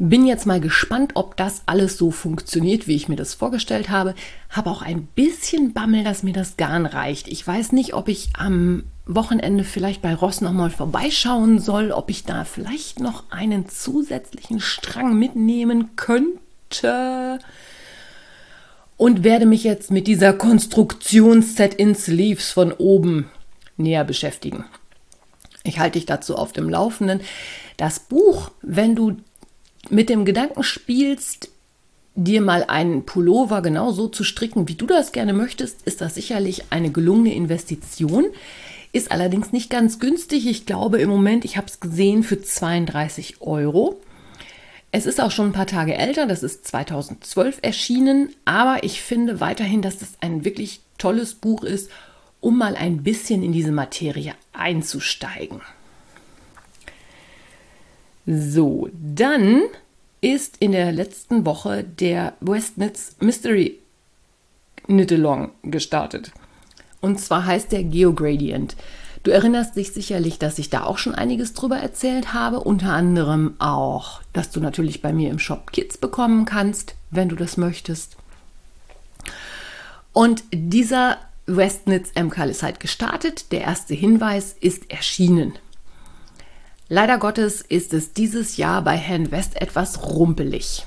bin 0.00 0.26
jetzt 0.26 0.46
mal 0.46 0.60
gespannt, 0.60 1.12
ob 1.14 1.36
das 1.36 1.62
alles 1.66 1.98
so 1.98 2.10
funktioniert, 2.10 2.88
wie 2.88 2.96
ich 2.96 3.08
mir 3.08 3.16
das 3.16 3.34
vorgestellt 3.34 3.90
habe. 3.90 4.14
Habe 4.48 4.70
auch 4.70 4.80
ein 4.80 5.06
bisschen 5.14 5.74
Bammel, 5.74 6.04
dass 6.04 6.22
mir 6.22 6.32
das 6.32 6.56
Garn 6.56 6.86
reicht. 6.86 7.28
Ich 7.28 7.46
weiß 7.46 7.72
nicht, 7.72 7.92
ob 7.92 8.08
ich 8.08 8.30
am 8.38 8.84
Wochenende 9.04 9.62
vielleicht 9.62 10.00
bei 10.00 10.14
Ross 10.14 10.40
nochmal 10.40 10.70
vorbeischauen 10.70 11.58
soll, 11.58 11.92
ob 11.92 12.08
ich 12.08 12.24
da 12.24 12.44
vielleicht 12.44 12.98
noch 12.98 13.24
einen 13.30 13.68
zusätzlichen 13.68 14.58
Strang 14.58 15.18
mitnehmen 15.18 15.96
könnte 15.96 17.38
und 18.96 19.22
werde 19.22 19.44
mich 19.44 19.64
jetzt 19.64 19.90
mit 19.90 20.06
dieser 20.06 20.32
Konstruktionsset 20.32 21.74
in 21.74 21.94
Sleeves 21.94 22.52
von 22.52 22.72
oben 22.72 23.28
näher 23.76 24.04
beschäftigen. 24.04 24.64
Ich 25.62 25.78
halte 25.78 25.98
dich 25.98 26.06
dazu 26.06 26.36
auf 26.36 26.52
dem 26.52 26.70
Laufenden. 26.70 27.20
Das 27.76 28.00
Buch, 28.00 28.50
wenn 28.62 28.94
du 28.94 29.18
mit 29.88 30.08
dem 30.08 30.24
Gedanken 30.24 30.62
spielst, 30.62 31.48
dir 32.14 32.40
mal 32.40 32.64
einen 32.64 33.06
Pullover 33.06 33.62
genau 33.62 33.92
so 33.92 34.08
zu 34.08 34.24
stricken, 34.24 34.68
wie 34.68 34.74
du 34.74 34.86
das 34.86 35.12
gerne 35.12 35.32
möchtest, 35.32 35.82
ist 35.82 36.00
das 36.00 36.14
sicherlich 36.14 36.64
eine 36.70 36.90
gelungene 36.90 37.34
Investition. 37.34 38.26
Ist 38.92 39.12
allerdings 39.12 39.52
nicht 39.52 39.70
ganz 39.70 40.00
günstig. 40.00 40.46
Ich 40.46 40.66
glaube 40.66 41.00
im 41.00 41.08
Moment, 41.08 41.44
ich 41.44 41.56
habe 41.56 41.68
es 41.68 41.80
gesehen, 41.80 42.22
für 42.24 42.42
32 42.42 43.40
Euro. 43.40 44.00
Es 44.92 45.06
ist 45.06 45.20
auch 45.20 45.30
schon 45.30 45.46
ein 45.46 45.52
paar 45.52 45.68
Tage 45.68 45.94
älter, 45.94 46.26
das 46.26 46.42
ist 46.42 46.66
2012 46.66 47.60
erschienen, 47.62 48.34
aber 48.44 48.82
ich 48.82 49.02
finde 49.02 49.38
weiterhin, 49.38 49.82
dass 49.82 49.98
das 49.98 50.14
ein 50.20 50.44
wirklich 50.44 50.80
tolles 50.98 51.34
Buch 51.34 51.62
ist, 51.62 51.90
um 52.40 52.58
mal 52.58 52.74
ein 52.74 53.04
bisschen 53.04 53.44
in 53.44 53.52
diese 53.52 53.70
Materie 53.70 54.34
einzusteigen. 54.52 55.60
So, 58.26 58.88
dann 58.92 59.62
ist 60.20 60.56
in 60.58 60.72
der 60.72 60.92
letzten 60.92 61.46
Woche 61.46 61.84
der 61.84 62.34
Westnitz 62.40 63.16
Mystery 63.20 63.78
Knit-Along 64.86 65.50
gestartet. 65.62 66.32
Und 67.00 67.20
zwar 67.20 67.46
heißt 67.46 67.72
der 67.72 67.84
Geogradient. 67.84 68.76
Du 69.22 69.30
erinnerst 69.30 69.76
dich 69.76 69.92
sicherlich, 69.92 70.38
dass 70.38 70.58
ich 70.58 70.70
da 70.70 70.84
auch 70.84 70.98
schon 70.98 71.14
einiges 71.14 71.52
drüber 71.52 71.76
erzählt 71.76 72.32
habe, 72.32 72.60
unter 72.60 72.92
anderem 72.92 73.54
auch, 73.58 74.22
dass 74.32 74.50
du 74.50 74.60
natürlich 74.60 75.02
bei 75.02 75.12
mir 75.12 75.30
im 75.30 75.38
Shop 75.38 75.72
Kits 75.72 75.98
bekommen 75.98 76.46
kannst, 76.46 76.94
wenn 77.10 77.28
du 77.28 77.36
das 77.36 77.56
möchtest. 77.56 78.16
Und 80.12 80.44
dieser 80.52 81.18
Westnitz 81.46 82.12
MK 82.14 82.44
ist 82.46 82.62
halt 82.62 82.80
gestartet. 82.80 83.52
Der 83.52 83.62
erste 83.62 83.94
Hinweis 83.94 84.56
ist 84.60 84.90
erschienen. 84.90 85.54
Leider 86.92 87.18
Gottes 87.18 87.60
ist 87.60 87.94
es 87.94 88.14
dieses 88.14 88.56
Jahr 88.56 88.82
bei 88.82 88.96
Herrn 88.96 89.30
West 89.30 89.62
etwas 89.62 90.02
rumpelig. 90.02 90.86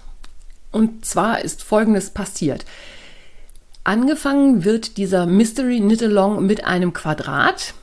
Und 0.69 1.05
zwar 1.05 1.39
ist 1.39 1.63
Folgendes 1.63 2.10
passiert. 2.10 2.65
Angefangen 3.86 4.65
wird 4.65 4.98
dieser 4.98 5.25
Mystery 5.25 5.79
Knit 5.79 6.03
Along 6.03 6.45
mit 6.45 6.65
einem 6.65 6.91
Quadrat 6.91 7.74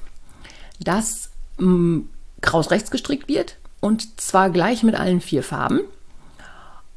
das 0.78 1.30
mm, 1.56 2.00
kraus 2.42 2.70
rechts 2.70 2.90
gestrickt 2.90 3.26
wird 3.26 3.56
und 3.80 4.20
zwar 4.20 4.50
gleich 4.50 4.82
mit 4.82 4.96
allen 4.96 5.22
vier 5.22 5.42
Farben. 5.42 5.80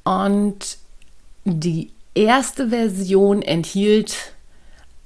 Und 0.03 0.77
die 1.45 1.91
erste 2.15 2.67
Version 2.67 3.41
enthielt 3.41 4.33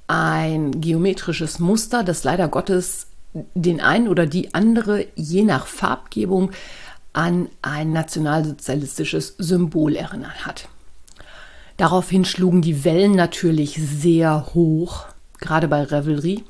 ein 0.08 0.80
geometrisches 0.80 1.60
Muster, 1.60 2.02
das 2.02 2.24
leider 2.24 2.48
Gottes 2.48 3.07
den 3.54 3.80
einen 3.80 4.08
oder 4.08 4.26
die 4.26 4.54
andere 4.54 5.06
je 5.14 5.42
nach 5.42 5.66
Farbgebung 5.66 6.50
an 7.12 7.48
ein 7.62 7.92
nationalsozialistisches 7.92 9.34
Symbol 9.38 9.96
erinnert 9.96 10.46
hat. 10.46 10.68
Daraufhin 11.76 12.24
schlugen 12.24 12.62
die 12.62 12.84
Wellen 12.84 13.12
natürlich 13.12 13.80
sehr 13.82 14.46
hoch, 14.54 15.06
gerade 15.38 15.68
bei 15.68 15.82
Revelry. 15.82 16.44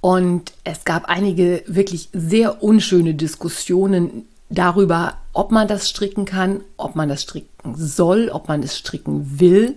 Und 0.00 0.52
es 0.64 0.84
gab 0.84 1.06
einige 1.06 1.62
wirklich 1.66 2.08
sehr 2.12 2.62
unschöne 2.62 3.14
Diskussionen 3.14 4.26
darüber, 4.48 5.14
ob 5.32 5.50
man 5.50 5.68
das 5.68 5.88
stricken 5.88 6.24
kann, 6.24 6.60
ob 6.76 6.94
man 6.94 7.08
das 7.08 7.22
stricken 7.22 7.74
soll, 7.76 8.28
ob 8.32 8.48
man 8.48 8.62
es 8.62 8.76
stricken 8.76 9.40
will. 9.40 9.76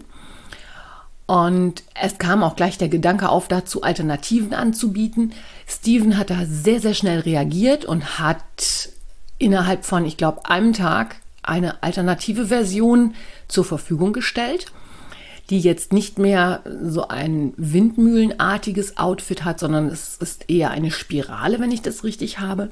Und 1.31 1.83
es 1.93 2.17
kam 2.17 2.43
auch 2.43 2.57
gleich 2.57 2.77
der 2.77 2.89
Gedanke 2.89 3.29
auf, 3.29 3.47
dazu 3.47 3.83
Alternativen 3.83 4.53
anzubieten. 4.53 5.31
Steven 5.65 6.17
hat 6.17 6.29
da 6.29 6.45
sehr, 6.45 6.81
sehr 6.81 6.93
schnell 6.93 7.21
reagiert 7.21 7.85
und 7.85 8.19
hat 8.19 8.89
innerhalb 9.37 9.85
von, 9.85 10.05
ich 10.05 10.17
glaube, 10.17 10.45
einem 10.49 10.73
Tag 10.73 11.15
eine 11.41 11.81
alternative 11.83 12.47
Version 12.47 13.15
zur 13.47 13.63
Verfügung 13.63 14.11
gestellt 14.11 14.73
die 15.49 15.59
jetzt 15.59 15.91
nicht 15.91 16.17
mehr 16.17 16.61
so 16.81 17.09
ein 17.09 17.53
windmühlenartiges 17.57 18.95
Outfit 18.95 19.43
hat, 19.43 19.59
sondern 19.59 19.87
es 19.87 20.15
ist 20.15 20.49
eher 20.49 20.71
eine 20.71 20.91
Spirale, 20.91 21.59
wenn 21.59 21.71
ich 21.71 21.81
das 21.81 22.05
richtig 22.05 22.39
habe. 22.39 22.71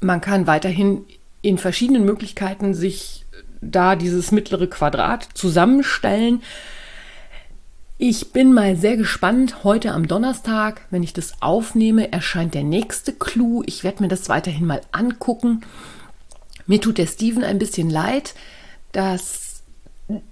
Man 0.00 0.22
kann 0.22 0.46
weiterhin 0.46 1.04
in 1.42 1.58
verschiedenen 1.58 2.06
Möglichkeiten 2.06 2.72
sich 2.72 3.26
da 3.60 3.94
dieses 3.94 4.32
mittlere 4.32 4.68
Quadrat 4.68 5.28
zusammenstellen. 5.34 6.42
Ich 8.00 8.32
bin 8.32 8.54
mal 8.54 8.76
sehr 8.76 8.96
gespannt. 8.96 9.64
Heute 9.64 9.90
am 9.90 10.06
Donnerstag, 10.06 10.82
wenn 10.90 11.02
ich 11.02 11.12
das 11.12 11.42
aufnehme, 11.42 12.12
erscheint 12.12 12.54
der 12.54 12.62
nächste 12.62 13.12
Clou. 13.12 13.64
Ich 13.66 13.82
werde 13.82 14.04
mir 14.04 14.08
das 14.08 14.28
weiterhin 14.28 14.66
mal 14.66 14.82
angucken. 14.92 15.62
Mir 16.68 16.80
tut 16.80 16.96
der 16.98 17.08
Steven 17.08 17.42
ein 17.42 17.58
bisschen 17.58 17.90
leid, 17.90 18.36
dass 18.92 19.64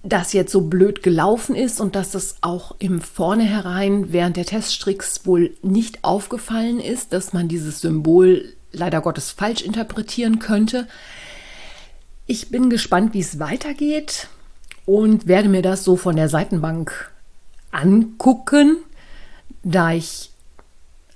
das 0.05 0.33
jetzt 0.33 0.53
so 0.53 0.61
blöd 0.61 1.03
gelaufen 1.03 1.57
ist 1.57 1.81
und 1.81 1.97
dass 1.97 2.15
es 2.15 2.37
auch 2.41 2.77
im 2.79 3.01
Vornherein 3.01 4.13
während 4.13 4.37
der 4.37 4.47
Teststricks 4.47 5.27
wohl 5.27 5.51
nicht 5.63 6.05
aufgefallen 6.05 6.79
ist, 6.79 7.13
dass 7.13 7.33
man 7.33 7.49
dieses 7.49 7.81
Symbol 7.81 8.55
leider 8.71 9.01
Gottes 9.01 9.33
falsch 9.33 9.63
interpretieren 9.63 10.39
könnte. 10.39 10.87
Ich 12.27 12.49
bin 12.49 12.71
gespannt, 12.71 13.13
wie 13.13 13.21
es 13.21 13.41
weitergeht 13.41 14.29
und 14.85 15.27
werde 15.27 15.49
mir 15.49 15.63
das 15.63 15.83
so 15.83 15.97
von 15.97 16.15
der 16.15 16.29
Seitenbank 16.29 17.11
angucken. 17.77 18.79
Da 19.63 19.93
ich 19.93 20.31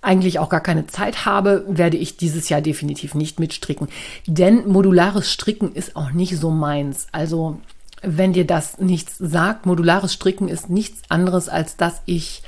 eigentlich 0.02 0.38
auch 0.38 0.48
gar 0.48 0.60
keine 0.60 0.86
Zeit 0.86 1.26
habe, 1.26 1.64
werde 1.68 1.96
ich 1.96 2.16
dieses 2.16 2.48
Jahr 2.48 2.60
definitiv 2.60 3.14
nicht 3.14 3.38
mitstricken. 3.38 3.88
Denn 4.26 4.68
modulares 4.68 5.30
Stricken 5.30 5.72
ist 5.74 5.96
auch 5.96 6.12
nicht 6.12 6.38
so 6.38 6.50
meins. 6.50 7.08
Also 7.12 7.60
wenn 8.02 8.32
dir 8.32 8.46
das 8.46 8.78
nichts 8.78 9.18
sagt, 9.18 9.66
modulares 9.66 10.12
Stricken 10.12 10.48
ist 10.48 10.70
nichts 10.70 11.02
anderes, 11.10 11.48
als 11.48 11.76
dass 11.76 12.00
ich 12.06 12.42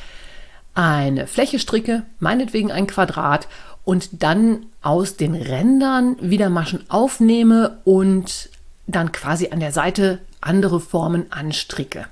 eine 0.75 1.27
Fläche 1.27 1.59
stricke, 1.59 2.05
meinetwegen 2.19 2.73
ein 2.73 2.87
Quadrat, 2.87 3.49
und 3.85 4.23
dann 4.23 4.67
aus 4.81 5.17
den 5.17 5.35
Rändern 5.35 6.17
wieder 6.21 6.49
Maschen 6.49 6.89
aufnehme 6.89 7.79
und 7.85 8.49
dann 8.87 9.13
quasi 9.13 9.49
an 9.49 9.61
der 9.61 9.73
Seite 9.73 10.21
andere 10.41 10.81
Formen 10.81 11.31
anstricke. 11.31 12.07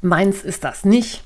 Meins 0.00 0.42
ist 0.42 0.64
das 0.64 0.84
nicht. 0.84 1.22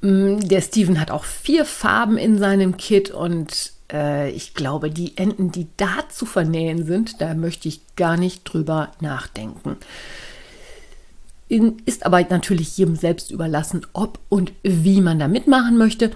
Mm, 0.00 0.38
der 0.40 0.60
Steven 0.60 1.00
hat 1.00 1.10
auch 1.10 1.24
vier 1.24 1.64
Farben 1.64 2.16
in 2.16 2.38
seinem 2.38 2.76
Kit 2.76 3.10
und 3.10 3.72
äh, 3.92 4.30
ich 4.30 4.54
glaube, 4.54 4.90
die 4.90 5.16
Enden, 5.16 5.52
die 5.52 5.68
da 5.76 6.08
zu 6.08 6.26
vernähen 6.26 6.86
sind, 6.86 7.20
da 7.20 7.34
möchte 7.34 7.68
ich 7.68 7.80
gar 7.96 8.16
nicht 8.16 8.44
drüber 8.44 8.92
nachdenken. 9.00 9.76
Ist 11.84 12.06
aber 12.06 12.22
natürlich 12.22 12.78
jedem 12.78 12.94
selbst 12.94 13.32
überlassen, 13.32 13.84
ob 13.92 14.20
und 14.28 14.52
wie 14.62 15.00
man 15.00 15.18
da 15.18 15.26
mitmachen 15.26 15.76
möchte. 15.76 16.12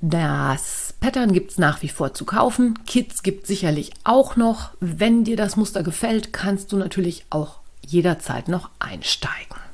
Das 0.00 0.94
Pattern 1.00 1.32
gibt 1.32 1.52
es 1.52 1.58
nach 1.58 1.82
wie 1.82 1.88
vor 1.88 2.14
zu 2.14 2.24
kaufen. 2.24 2.78
Kits 2.84 3.22
gibt 3.22 3.42
es 3.42 3.48
sicherlich 3.48 3.92
auch 4.02 4.34
noch. 4.34 4.70
Wenn 4.80 5.22
dir 5.22 5.36
das 5.36 5.56
Muster 5.56 5.84
gefällt, 5.84 6.32
kannst 6.32 6.72
du 6.72 6.76
natürlich 6.76 7.26
auch 7.30 7.60
jederzeit 7.86 8.48
noch 8.48 8.70
einsteigen. 8.80 9.67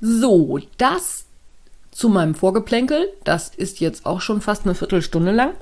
So, 0.00 0.58
das 0.78 1.24
zu 1.90 2.08
meinem 2.08 2.34
Vorgeplänkel. 2.34 3.12
Das 3.24 3.50
ist 3.54 3.80
jetzt 3.80 4.06
auch 4.06 4.20
schon 4.20 4.40
fast 4.40 4.64
eine 4.64 4.74
Viertelstunde 4.74 5.32
lang. 5.32 5.54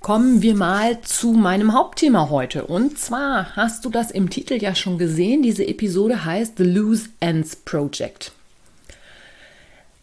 Kommen 0.00 0.42
wir 0.42 0.54
mal 0.54 1.00
zu 1.00 1.32
meinem 1.32 1.72
Hauptthema 1.72 2.30
heute. 2.30 2.66
Und 2.66 2.98
zwar 2.98 3.56
hast 3.56 3.84
du 3.84 3.90
das 3.90 4.10
im 4.10 4.30
Titel 4.30 4.54
ja 4.54 4.74
schon 4.74 4.98
gesehen. 4.98 5.42
Diese 5.42 5.66
Episode 5.66 6.24
heißt 6.24 6.54
The 6.58 6.64
Loose 6.64 7.08
Ends 7.20 7.56
Project. 7.56 8.32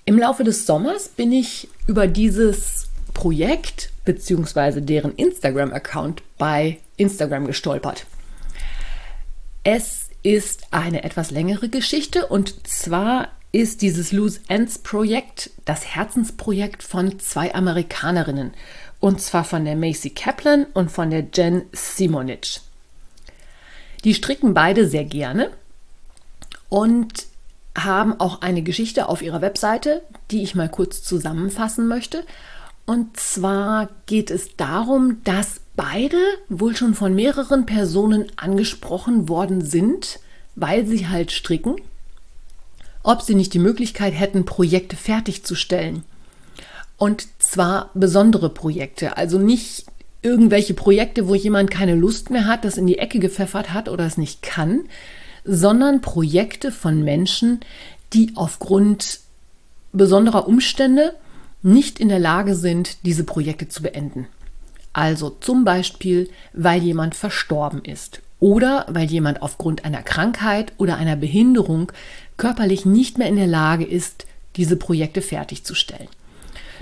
Im 0.06 0.20
Laufe 0.20 0.44
des 0.44 0.66
Sommers 0.66 1.08
bin 1.08 1.32
ich 1.32 1.68
über 1.88 2.08
dieses 2.08 2.88
Projekt 3.14 3.92
bzw. 4.04 4.82
deren 4.82 5.16
Instagram-Account 5.16 6.22
bei 6.38 6.80
Instagram 6.98 7.48
gestolpert. 7.48 8.06
Es 9.64 10.05
ist 10.26 10.64
eine 10.72 11.04
etwas 11.04 11.30
längere 11.30 11.70
Geschichte 11.70 12.26
und 12.26 12.68
zwar 12.68 13.30
ist 13.52 13.84
dieses 13.84 14.12
Loose 14.12 14.40
Ends 14.48 14.80
Projekt 14.80 15.52
das 15.66 15.86
Herzensprojekt 15.86 16.82
von 16.82 17.20
zwei 17.20 17.54
Amerikanerinnen 17.54 18.56
und 19.00 19.22
zwar 19.22 19.44
von 19.44 19.66
der 19.66 19.76
Macy 19.76 20.10
Kaplan 20.10 20.66
und 20.74 20.92
von 20.92 21.12
der 21.12 21.26
Jen 21.32 21.66
Simonich. 21.74 22.62
Die 24.04 24.16
stricken 24.16 24.56
beide 24.56 24.88
sehr 24.88 25.06
gerne 25.06 25.52
und 26.70 27.28
haben 27.78 28.20
auch 28.20 28.42
eine 28.42 28.64
Geschichte 28.64 29.10
auf 29.10 29.22
ihrer 29.22 29.42
Webseite, 29.42 30.02
die 30.32 30.42
ich 30.42 30.56
mal 30.56 30.70
kurz 30.70 31.04
zusammenfassen 31.04 31.88
möchte. 31.88 32.26
Und 32.88 33.20
zwar 33.20 33.90
geht 34.08 34.32
es 34.32 34.58
darum, 34.58 35.22
dass 35.24 35.62
beide 35.76 36.18
wohl 36.50 36.76
schon 36.76 36.94
von 36.94 37.14
mehreren 37.14 37.66
Personen 37.66 38.26
angesprochen 38.36 39.30
worden 39.30 39.64
sind, 39.64 40.20
weil 40.56 40.86
sie 40.86 41.08
halt 41.08 41.32
stricken, 41.32 41.76
ob 43.04 43.22
sie 43.22 43.36
nicht 43.36 43.54
die 43.54 43.60
Möglichkeit 43.60 44.14
hätten, 44.14 44.46
Projekte 44.46 44.96
fertigzustellen. 44.96 46.04
Und 46.98 47.28
zwar 47.40 47.92
besondere 47.94 48.50
Projekte, 48.50 49.18
also 49.18 49.38
nicht 49.38 49.86
irgendwelche 50.22 50.74
Projekte, 50.74 51.28
wo 51.28 51.36
jemand 51.36 51.70
keine 51.70 51.94
Lust 51.94 52.30
mehr 52.30 52.46
hat, 52.46 52.66
das 52.66 52.78
in 52.78 52.88
die 52.88 52.98
Ecke 52.98 53.20
gepfeffert 53.20 53.74
hat 53.74 53.90
oder 53.90 54.06
es 54.06 54.18
nicht 54.18 54.42
kann, 54.42 54.86
sondern 55.44 56.02
Projekte 56.02 56.72
von 56.72 57.04
Menschen, 57.04 57.60
die 58.14 58.32
aufgrund 58.36 59.20
besonderer 59.92 60.48
Umstände 60.48 61.14
nicht 61.62 62.00
in 62.00 62.10
der 62.10 62.20
Lage 62.20 62.56
sind, 62.56 63.06
diese 63.06 63.24
Projekte 63.24 63.68
zu 63.68 63.84
beenden. 63.84 64.28
Also 64.96 65.30
zum 65.42 65.66
Beispiel, 65.66 66.30
weil 66.54 66.82
jemand 66.82 67.16
verstorben 67.16 67.84
ist 67.84 68.22
oder 68.40 68.86
weil 68.88 69.12
jemand 69.12 69.42
aufgrund 69.42 69.84
einer 69.84 70.02
Krankheit 70.02 70.72
oder 70.78 70.96
einer 70.96 71.18
Behinderung 71.18 71.92
körperlich 72.38 72.86
nicht 72.86 73.18
mehr 73.18 73.28
in 73.28 73.36
der 73.36 73.46
Lage 73.46 73.84
ist, 73.84 74.26
diese 74.56 74.78
Projekte 74.78 75.22
fertigzustellen. 75.22 76.08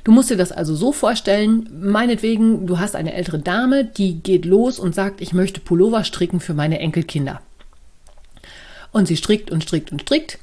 Du 0.03 0.12
musst 0.12 0.29
dir 0.29 0.38
das 0.38 0.51
also 0.51 0.75
so 0.75 0.91
vorstellen, 0.91 1.67
meinetwegen, 1.82 2.67
du 2.67 2.77
hast 2.77 2.96
eine 2.96 3.15
ältere 3.15 3.39
Dame, 3.39 3.84
die 3.84 4.20
geht 4.20 4.46
los 4.46 4.77
und 4.77 4.93
sagt, 4.93 5.20
ich 5.20 5.34
möchte 5.34 5.60
Pullover 5.60 6.03
stricken 6.03 6.40
für 6.40 6.53
meine 6.53 6.77
Enkelkinder. 6.77 7.42
Und 8.92 9.07
sie 9.07 9.18
strickt 9.18 9.50
und 9.50 9.64
strickt 9.64 9.92
und 9.92 10.03
strickt. 10.03 10.38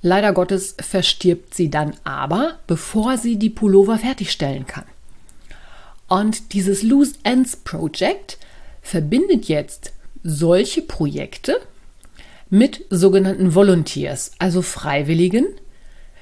Leider 0.00 0.32
Gottes 0.32 0.76
verstirbt 0.78 1.56
sie 1.56 1.70
dann 1.70 1.94
aber, 2.04 2.60
bevor 2.68 3.18
sie 3.18 3.36
die 3.36 3.50
Pullover 3.50 3.98
fertigstellen 3.98 4.68
kann. 4.68 4.84
Und 6.08 6.52
dieses 6.52 6.82
Loose 6.82 7.14
Ends 7.24 7.56
Project 7.56 8.38
verbindet 8.82 9.46
jetzt 9.46 9.92
solche 10.22 10.82
Projekte 10.82 11.60
mit 12.48 12.84
sogenannten 12.90 13.54
Volunteers, 13.54 14.32
also 14.38 14.62
Freiwilligen, 14.62 15.46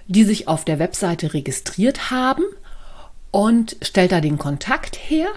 die 0.07 0.25
sich 0.25 0.49
auf 0.49 0.65
der 0.65 0.79
Webseite 0.79 1.35
registriert 1.35 2.11
haben 2.11 2.45
und 3.31 3.77
stellt 3.83 4.13
da 4.13 4.21
den 4.21 4.39
Kontakt 4.39 4.97
her, 4.97 5.29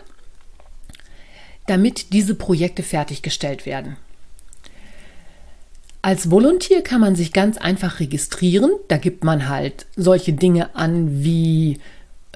damit 1.66 2.14
diese 2.14 2.36
Projekte 2.36 2.84
fertiggestellt 2.84 3.66
werden. 3.66 3.98
Als 6.02 6.32
Volontier 6.32 6.84
kann 6.84 7.02
man 7.02 7.16
sich 7.16 7.34
ganz 7.34 7.58
einfach 7.58 8.00
registrieren. 8.00 8.72
Da 8.88 8.98
gibt 8.98 9.26
man 9.26 9.50
halt 9.50 9.88
solche 9.98 10.32
Dinge 10.32 10.74
an 10.76 11.24
wie 11.24 11.80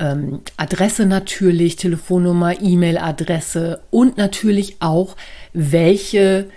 ähm, 0.01 0.41
Adresse 0.57 1.05
natürlich, 1.05 1.75
Telefonnummer, 1.77 2.59
E-Mail-Adresse 2.59 3.81
und 3.91 4.17
natürlich 4.17 4.77
auch, 4.81 5.15
welche 5.53 6.49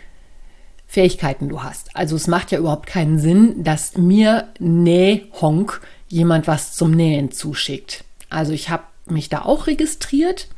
Fähigkeiten 0.87 1.49
du 1.49 1.63
hast. 1.63 1.95
Also 1.95 2.17
es 2.17 2.27
macht 2.27 2.51
ja 2.53 2.59
überhaupt 2.59 2.87
keinen 2.87 3.19
Sinn, 3.19 3.63
dass 3.63 3.97
mir 3.99 4.49
Nähhonk 4.59 5.81
jemand 6.09 6.47
was 6.47 6.73
zum 6.73 6.93
Nähen 6.93 7.31
zuschickt. 7.33 8.05
Also 8.31 8.53
ich 8.53 8.71
habe 8.71 8.85
mich 9.07 9.29
da 9.29 9.43
auch 9.43 9.67
registriert 9.67 10.49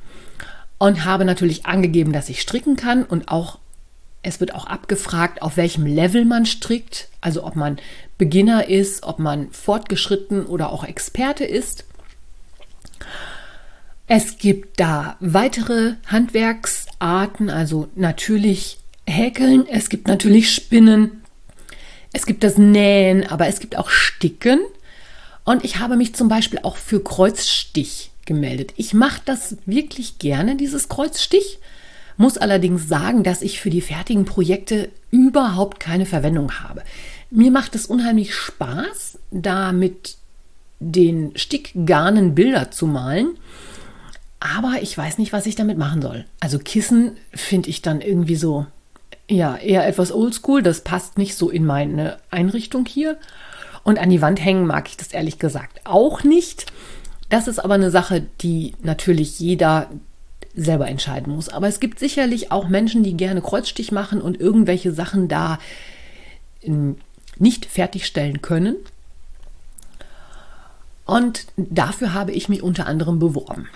und 0.78 1.04
habe 1.04 1.24
natürlich 1.24 1.66
angegeben, 1.66 2.12
dass 2.12 2.28
ich 2.28 2.40
stricken 2.40 2.76
kann 2.76 3.02
und 3.02 3.28
auch 3.28 3.58
es 4.22 4.40
wird 4.40 4.54
auch 4.54 4.66
abgefragt, 4.66 5.40
auf 5.40 5.56
welchem 5.56 5.86
Level 5.86 6.24
man 6.24 6.46
strickt, 6.46 7.08
also 7.20 7.44
ob 7.44 7.54
man 7.54 7.78
Beginner 8.18 8.68
ist, 8.68 9.04
ob 9.04 9.18
man 9.18 9.50
fortgeschritten 9.52 10.46
oder 10.46 10.72
auch 10.72 10.84
Experte 10.84 11.44
ist. 11.44 11.85
Es 14.06 14.38
gibt 14.38 14.78
da 14.78 15.16
weitere 15.20 15.94
Handwerksarten, 16.06 17.50
also 17.50 17.88
natürlich 17.96 18.78
Häkeln, 19.06 19.66
es 19.68 19.88
gibt 19.88 20.06
natürlich 20.08 20.52
Spinnen, 20.52 21.22
es 22.12 22.26
gibt 22.26 22.44
das 22.44 22.56
Nähen, 22.56 23.26
aber 23.26 23.48
es 23.48 23.60
gibt 23.60 23.76
auch 23.76 23.90
Sticken. 23.90 24.60
Und 25.44 25.64
ich 25.64 25.78
habe 25.78 25.96
mich 25.96 26.14
zum 26.14 26.28
Beispiel 26.28 26.60
auch 26.62 26.76
für 26.76 27.02
Kreuzstich 27.02 28.10
gemeldet. 28.24 28.72
Ich 28.76 28.94
mache 28.94 29.20
das 29.24 29.56
wirklich 29.66 30.18
gerne, 30.18 30.56
dieses 30.56 30.88
Kreuzstich 30.88 31.58
muss 32.16 32.38
allerdings 32.38 32.88
sagen, 32.88 33.22
dass 33.22 33.42
ich 33.42 33.60
für 33.60 33.70
die 33.70 33.80
fertigen 33.80 34.24
Projekte 34.24 34.90
überhaupt 35.10 35.80
keine 35.80 36.06
Verwendung 36.06 36.60
habe. 36.60 36.82
Mir 37.30 37.50
macht 37.50 37.74
es 37.74 37.86
unheimlich 37.86 38.34
Spaß, 38.34 39.18
da 39.30 39.72
mit 39.72 40.16
den 40.78 41.36
Stickgarnen 41.36 42.34
Bilder 42.34 42.70
zu 42.70 42.86
malen. 42.86 43.36
Aber 44.40 44.78
ich 44.82 44.96
weiß 44.96 45.18
nicht, 45.18 45.32
was 45.32 45.46
ich 45.46 45.54
damit 45.54 45.78
machen 45.78 46.02
soll. 46.02 46.24
Also 46.40 46.58
Kissen 46.58 47.16
finde 47.32 47.70
ich 47.70 47.82
dann 47.82 48.00
irgendwie 48.00 48.36
so, 48.36 48.66
ja, 49.28 49.56
eher 49.56 49.86
etwas 49.86 50.12
oldschool. 50.12 50.62
Das 50.62 50.82
passt 50.82 51.18
nicht 51.18 51.34
so 51.36 51.50
in 51.50 51.64
meine 51.64 52.18
Einrichtung 52.30 52.86
hier. 52.86 53.18
Und 53.82 53.98
an 53.98 54.10
die 54.10 54.20
Wand 54.20 54.44
hängen 54.44 54.66
mag 54.66 54.88
ich 54.88 54.96
das 54.96 55.08
ehrlich 55.08 55.38
gesagt 55.38 55.80
auch 55.84 56.22
nicht. 56.22 56.66
Das 57.28 57.48
ist 57.48 57.58
aber 57.58 57.74
eine 57.74 57.90
Sache, 57.90 58.26
die 58.40 58.74
natürlich 58.82 59.40
jeder 59.40 59.88
selber 60.54 60.88
entscheiden 60.88 61.34
muss. 61.34 61.48
Aber 61.48 61.68
es 61.68 61.80
gibt 61.80 61.98
sicherlich 61.98 62.50
auch 62.52 62.68
Menschen, 62.68 63.02
die 63.02 63.16
gerne 63.16 63.42
Kreuzstich 63.42 63.92
machen 63.92 64.20
und 64.20 64.40
irgendwelche 64.40 64.92
Sachen 64.92 65.28
da 65.28 65.58
ähm, 66.62 66.96
nicht 67.38 67.66
fertigstellen 67.66 68.42
können. 68.42 68.76
Und 71.04 71.46
dafür 71.56 72.14
habe 72.14 72.32
ich 72.32 72.48
mich 72.48 72.62
unter 72.62 72.86
anderem 72.86 73.18
beworben. 73.18 73.68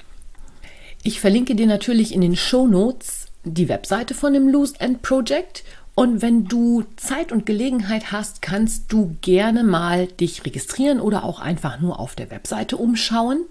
Ich 1.02 1.20
verlinke 1.20 1.54
dir 1.54 1.66
natürlich 1.66 2.12
in 2.12 2.20
den 2.20 2.36
Show 2.36 2.66
Notes 2.66 3.28
die 3.44 3.70
Webseite 3.70 4.12
von 4.12 4.34
dem 4.34 4.48
Loose 4.48 4.74
End 4.78 5.00
Project. 5.00 5.64
Und 5.94 6.20
wenn 6.20 6.44
du 6.44 6.84
Zeit 6.96 7.32
und 7.32 7.46
Gelegenheit 7.46 8.12
hast, 8.12 8.42
kannst 8.42 8.92
du 8.92 9.16
gerne 9.22 9.64
mal 9.64 10.06
dich 10.06 10.44
registrieren 10.44 11.00
oder 11.00 11.24
auch 11.24 11.40
einfach 11.40 11.80
nur 11.80 11.98
auf 11.98 12.14
der 12.16 12.30
Webseite 12.30 12.76
umschauen. 12.76 13.44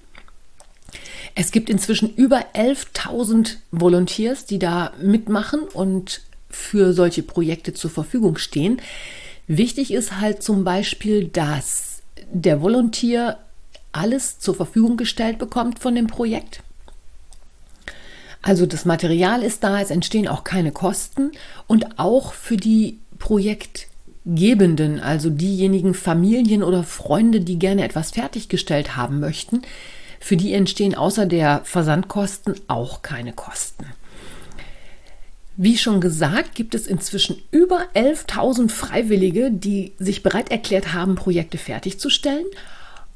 Es 1.35 1.51
gibt 1.51 1.69
inzwischen 1.69 2.13
über 2.15 2.45
11.000 2.53 3.57
Volunteers, 3.71 4.45
die 4.45 4.59
da 4.59 4.93
mitmachen 5.01 5.61
und 5.61 6.21
für 6.49 6.93
solche 6.93 7.23
Projekte 7.23 7.73
zur 7.73 7.89
Verfügung 7.89 8.37
stehen. 8.37 8.81
Wichtig 9.47 9.91
ist 9.91 10.19
halt 10.19 10.43
zum 10.43 10.63
Beispiel, 10.63 11.27
dass 11.27 12.01
der 12.31 12.61
Volunteer 12.61 13.39
alles 13.91 14.39
zur 14.39 14.53
Verfügung 14.53 14.97
gestellt 14.97 15.39
bekommt 15.39 15.79
von 15.79 15.95
dem 15.95 16.07
Projekt. 16.07 16.61
Also 18.41 18.65
das 18.65 18.85
Material 18.85 19.43
ist 19.43 19.63
da, 19.63 19.81
es 19.81 19.91
entstehen 19.91 20.27
auch 20.27 20.43
keine 20.43 20.71
Kosten 20.71 21.31
und 21.67 21.99
auch 21.99 22.33
für 22.33 22.57
die 22.57 22.99
Projektgebenden, 23.19 24.99
also 25.01 25.29
diejenigen 25.29 25.93
Familien 25.93 26.63
oder 26.63 26.83
Freunde, 26.83 27.41
die 27.41 27.59
gerne 27.59 27.83
etwas 27.83 28.11
fertiggestellt 28.11 28.95
haben 28.95 29.19
möchten, 29.19 29.61
Für 30.19 30.35
die 30.35 30.53
entstehen 30.53 30.95
außer 30.95 31.25
der 31.25 31.61
Versandkosten 31.63 32.55
auch 32.67 33.01
keine 33.01 33.33
Kosten. 33.33 33.85
Wie 35.55 35.77
schon 35.77 35.99
gesagt, 36.01 36.55
gibt 36.55 36.75
es 36.75 36.87
inzwischen 36.87 37.41
über 37.51 37.85
11.000 37.93 38.69
Freiwillige, 38.69 39.51
die 39.51 39.93
sich 39.97 40.23
bereit 40.23 40.51
erklärt 40.51 40.93
haben, 40.93 41.15
Projekte 41.15 41.57
fertigzustellen. 41.57 42.45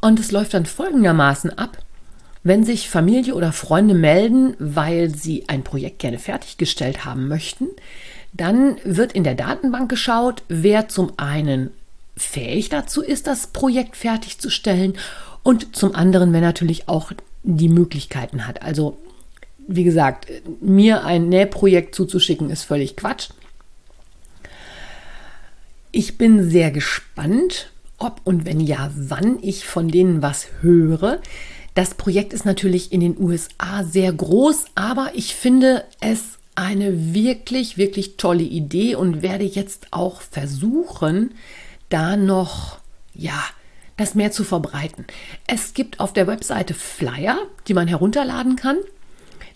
Und 0.01 0.19
es 0.19 0.31
läuft 0.31 0.53
dann 0.53 0.65
folgendermaßen 0.65 1.57
ab. 1.57 1.77
Wenn 2.43 2.65
sich 2.65 2.89
Familie 2.89 3.35
oder 3.35 3.53
Freunde 3.53 3.93
melden, 3.93 4.55
weil 4.59 5.15
sie 5.15 5.47
ein 5.47 5.63
Projekt 5.63 5.99
gerne 5.99 6.19
fertiggestellt 6.19 7.05
haben 7.05 7.27
möchten, 7.27 7.69
dann 8.33 8.77
wird 8.83 9.13
in 9.13 9.23
der 9.23 9.35
Datenbank 9.35 9.89
geschaut, 9.89 10.43
wer 10.49 10.89
zum 10.89 11.13
einen 11.17 11.71
fähig 12.17 12.69
dazu 12.69 13.01
ist, 13.01 13.27
das 13.27 13.47
Projekt 13.47 13.95
fertigzustellen 13.95 14.95
und 15.41 15.75
zum 15.75 15.95
anderen, 15.95 16.33
wer 16.33 16.41
natürlich 16.41 16.89
auch 16.89 17.11
die 17.43 17.69
Möglichkeiten 17.69 18.45
hat. 18.47 18.61
Also 18.61 18.97
wie 19.67 19.83
gesagt, 19.83 20.27
mir 20.61 21.05
ein 21.05 21.29
Nähprojekt 21.29 21.95
zuzuschicken, 21.95 22.49
ist 22.49 22.63
völlig 22.63 22.95
Quatsch. 22.95 23.29
Ich 25.91 26.17
bin 26.17 26.49
sehr 26.49 26.71
gespannt, 26.71 27.71
ob 27.97 28.21
und 28.23 28.45
wenn 28.45 28.59
ja, 28.59 28.91
wann 28.95 29.37
ich 29.41 29.65
von 29.65 29.87
denen 29.87 30.21
was 30.21 30.47
höre. 30.61 31.19
Das 31.73 31.95
Projekt 31.95 32.33
ist 32.33 32.45
natürlich 32.45 32.91
in 32.91 32.99
den 32.99 33.19
USA 33.19 33.83
sehr 33.83 34.13
groß, 34.13 34.65
aber 34.75 35.11
ich 35.15 35.33
finde 35.33 35.83
es 35.99 36.37
eine 36.55 37.13
wirklich, 37.13 37.77
wirklich 37.77 38.17
tolle 38.17 38.43
Idee 38.43 38.95
und 38.95 39.23
werde 39.23 39.45
jetzt 39.45 39.87
auch 39.91 40.21
versuchen, 40.21 41.33
da 41.89 42.15
noch, 42.15 42.77
ja, 43.15 43.43
das 43.97 44.15
mehr 44.15 44.31
zu 44.31 44.43
verbreiten. 44.43 45.05
Es 45.47 45.73
gibt 45.73 45.99
auf 45.99 46.13
der 46.13 46.27
Webseite 46.27 46.73
Flyer, 46.73 47.37
die 47.67 47.73
man 47.73 47.87
herunterladen 47.87 48.55
kann. 48.55 48.77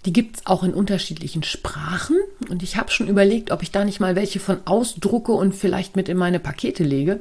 Die 0.05 0.13
gibt 0.13 0.37
es 0.37 0.45
auch 0.45 0.63
in 0.63 0.73
unterschiedlichen 0.73 1.43
Sprachen 1.43 2.17
und 2.49 2.63
ich 2.63 2.77
habe 2.77 2.91
schon 2.91 3.07
überlegt, 3.07 3.51
ob 3.51 3.61
ich 3.61 3.71
da 3.71 3.83
nicht 3.83 3.99
mal 3.99 4.15
welche 4.15 4.39
von 4.39 4.59
ausdrucke 4.65 5.33
und 5.33 5.53
vielleicht 5.53 5.95
mit 5.95 6.07
in 6.09 6.17
meine 6.17 6.39
Pakete 6.39 6.83
lege. 6.83 7.19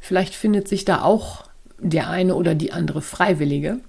Vielleicht 0.00 0.34
findet 0.34 0.68
sich 0.68 0.84
da 0.84 1.02
auch 1.02 1.44
der 1.78 2.08
eine 2.08 2.34
oder 2.34 2.54
die 2.54 2.72
andere 2.72 3.02
Freiwillige. 3.02 3.80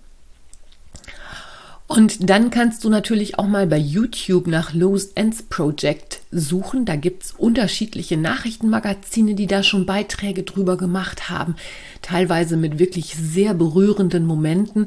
Und 1.89 2.29
dann 2.29 2.51
kannst 2.51 2.83
du 2.83 2.89
natürlich 2.91 3.39
auch 3.39 3.47
mal 3.47 3.65
bei 3.65 3.79
YouTube 3.79 4.45
nach 4.45 4.75
Loose 4.75 5.09
Ends 5.15 5.41
Project 5.41 6.21
suchen. 6.29 6.85
Da 6.85 6.95
gibt 6.95 7.23
es 7.23 7.31
unterschiedliche 7.31 8.15
Nachrichtenmagazine, 8.15 9.33
die 9.33 9.47
da 9.47 9.63
schon 9.63 9.87
Beiträge 9.87 10.43
drüber 10.43 10.77
gemacht 10.77 11.31
haben. 11.31 11.55
Teilweise 12.03 12.57
mit 12.57 12.77
wirklich 12.77 13.15
sehr 13.15 13.55
berührenden 13.55 14.27
Momenten. 14.27 14.85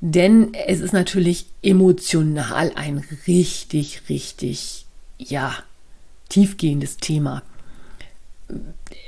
Denn 0.00 0.54
es 0.54 0.80
ist 0.80 0.94
natürlich 0.94 1.44
emotional 1.62 2.72
ein 2.74 3.04
richtig, 3.26 4.00
richtig, 4.08 4.86
ja, 5.18 5.54
tiefgehendes 6.30 6.96
Thema. 6.96 7.42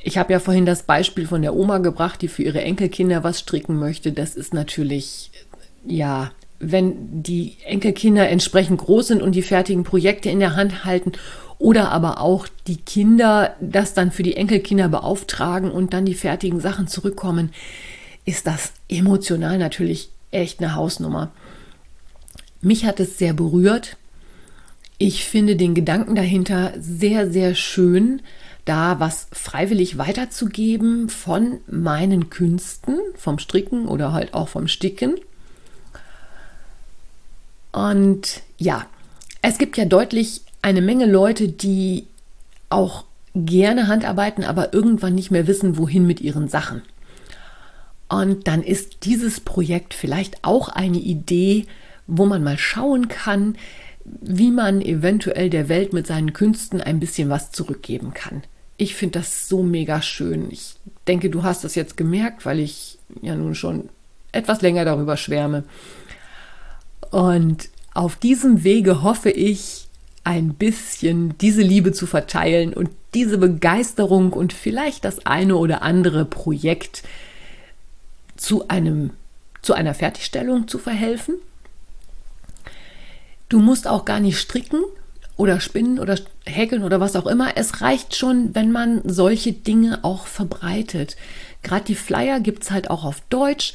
Ich 0.04 0.18
habe 0.18 0.34
ja 0.34 0.38
vorhin 0.38 0.66
das 0.66 0.82
Beispiel 0.82 1.26
von 1.26 1.40
der 1.40 1.56
Oma 1.56 1.78
gebracht, 1.78 2.20
die 2.20 2.28
für 2.28 2.42
ihre 2.42 2.60
Enkelkinder 2.60 3.24
was 3.24 3.40
stricken 3.40 3.78
möchte. 3.78 4.12
Das 4.12 4.36
ist 4.36 4.52
natürlich, 4.52 5.30
ja, 5.86 6.32
wenn 6.60 7.22
die 7.22 7.56
Enkelkinder 7.64 8.28
entsprechend 8.28 8.78
groß 8.78 9.08
sind 9.08 9.22
und 9.22 9.34
die 9.34 9.42
fertigen 9.42 9.82
Projekte 9.82 10.28
in 10.28 10.40
der 10.40 10.56
Hand 10.56 10.84
halten 10.84 11.12
oder 11.58 11.90
aber 11.90 12.20
auch 12.20 12.46
die 12.66 12.76
Kinder 12.76 13.54
das 13.60 13.94
dann 13.94 14.12
für 14.12 14.22
die 14.22 14.36
Enkelkinder 14.36 14.88
beauftragen 14.88 15.70
und 15.70 15.92
dann 15.92 16.04
die 16.04 16.14
fertigen 16.14 16.60
Sachen 16.60 16.86
zurückkommen, 16.86 17.52
ist 18.24 18.46
das 18.46 18.72
emotional 18.88 19.58
natürlich 19.58 20.10
echt 20.30 20.60
eine 20.60 20.74
Hausnummer. 20.74 21.30
Mich 22.60 22.84
hat 22.84 23.00
es 23.00 23.18
sehr 23.18 23.32
berührt. 23.32 23.96
Ich 24.98 25.24
finde 25.24 25.56
den 25.56 25.74
Gedanken 25.74 26.14
dahinter 26.14 26.72
sehr, 26.78 27.30
sehr 27.30 27.54
schön, 27.54 28.20
da 28.66 29.00
was 29.00 29.28
freiwillig 29.32 29.96
weiterzugeben 29.96 31.08
von 31.08 31.60
meinen 31.66 32.28
Künsten, 32.28 32.96
vom 33.16 33.38
Stricken 33.38 33.88
oder 33.88 34.12
halt 34.12 34.34
auch 34.34 34.48
vom 34.48 34.68
Sticken. 34.68 35.16
Und 37.72 38.42
ja, 38.58 38.86
es 39.42 39.58
gibt 39.58 39.76
ja 39.76 39.84
deutlich 39.84 40.42
eine 40.62 40.82
Menge 40.82 41.06
Leute, 41.06 41.48
die 41.48 42.06
auch 42.68 43.04
gerne 43.34 43.88
Handarbeiten, 43.88 44.44
aber 44.44 44.74
irgendwann 44.74 45.14
nicht 45.14 45.30
mehr 45.30 45.46
wissen, 45.46 45.78
wohin 45.78 46.06
mit 46.06 46.20
ihren 46.20 46.48
Sachen. 46.48 46.82
Und 48.08 48.48
dann 48.48 48.62
ist 48.62 49.04
dieses 49.04 49.40
Projekt 49.40 49.94
vielleicht 49.94 50.44
auch 50.44 50.68
eine 50.68 50.98
Idee, 50.98 51.66
wo 52.08 52.26
man 52.26 52.42
mal 52.42 52.58
schauen 52.58 53.08
kann, 53.08 53.56
wie 54.04 54.50
man 54.50 54.80
eventuell 54.80 55.48
der 55.48 55.68
Welt 55.68 55.92
mit 55.92 56.06
seinen 56.06 56.32
Künsten 56.32 56.80
ein 56.80 56.98
bisschen 56.98 57.30
was 57.30 57.52
zurückgeben 57.52 58.12
kann. 58.12 58.42
Ich 58.76 58.96
finde 58.96 59.20
das 59.20 59.48
so 59.48 59.62
mega 59.62 60.02
schön. 60.02 60.50
Ich 60.50 60.74
denke, 61.06 61.30
du 61.30 61.44
hast 61.44 61.62
das 61.62 61.76
jetzt 61.76 61.96
gemerkt, 61.96 62.44
weil 62.46 62.58
ich 62.58 62.98
ja 63.22 63.36
nun 63.36 63.54
schon 63.54 63.90
etwas 64.32 64.62
länger 64.62 64.84
darüber 64.84 65.16
schwärme. 65.16 65.64
Und 67.10 67.68
auf 67.92 68.16
diesem 68.16 68.64
Wege 68.64 69.02
hoffe 69.02 69.30
ich, 69.30 69.88
ein 70.22 70.54
bisschen 70.54 71.36
diese 71.38 71.62
Liebe 71.62 71.92
zu 71.92 72.06
verteilen 72.06 72.74
und 72.74 72.90
diese 73.14 73.38
Begeisterung 73.38 74.32
und 74.32 74.52
vielleicht 74.52 75.04
das 75.04 75.26
eine 75.26 75.56
oder 75.56 75.82
andere 75.82 76.24
Projekt 76.24 77.02
zu, 78.36 78.68
einem, 78.68 79.10
zu 79.62 79.74
einer 79.74 79.94
Fertigstellung 79.94 80.68
zu 80.68 80.78
verhelfen. 80.78 81.36
Du 83.48 83.58
musst 83.58 83.88
auch 83.88 84.04
gar 84.04 84.20
nicht 84.20 84.38
stricken 84.38 84.82
oder 85.36 85.58
spinnen 85.58 85.98
oder 85.98 86.16
häkeln 86.46 86.84
oder 86.84 87.00
was 87.00 87.16
auch 87.16 87.26
immer. 87.26 87.56
Es 87.56 87.80
reicht 87.80 88.14
schon, 88.14 88.54
wenn 88.54 88.70
man 88.70 89.00
solche 89.04 89.52
Dinge 89.52 90.04
auch 90.04 90.26
verbreitet. 90.26 91.16
Gerade 91.62 91.86
die 91.86 91.94
Flyer 91.94 92.40
gibt 92.40 92.62
es 92.62 92.70
halt 92.70 92.90
auch 92.90 93.04
auf 93.04 93.22
Deutsch. 93.30 93.72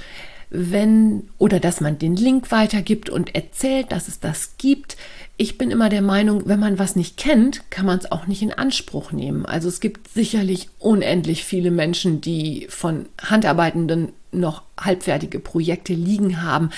Wenn 0.57 1.23
oder 1.37 1.59
dass 1.59 1.81
man 1.81 1.99
den 1.99 2.15
Link 2.15 2.51
weitergibt 2.51 3.09
und 3.09 3.35
erzählt, 3.35 3.91
dass 3.91 4.07
es 4.07 4.19
das 4.19 4.57
gibt. 4.57 4.95
Ich 5.37 5.57
bin 5.57 5.69
immer 5.69 5.89
der 5.89 6.01
Meinung, 6.01 6.43
wenn 6.45 6.61
man 6.61 6.79
was 6.79 6.95
nicht 6.95 7.17
kennt, 7.17 7.69
kann 7.69 7.85
man 7.85 7.99
es 7.99 8.09
auch 8.09 8.25
nicht 8.25 8.41
in 8.41 8.53
Anspruch 8.53 9.11
nehmen. 9.11 9.45
Also 9.45 9.67
es 9.67 9.81
gibt 9.81 10.07
sicherlich 10.07 10.69
unendlich 10.79 11.43
viele 11.43 11.71
Menschen, 11.71 12.21
die 12.21 12.67
von 12.69 13.07
Handarbeitenden 13.21 14.13
noch 14.31 14.63
halbfertige 14.79 15.39
Projekte 15.39 15.93
liegen 15.93 16.41
haben, 16.41 16.69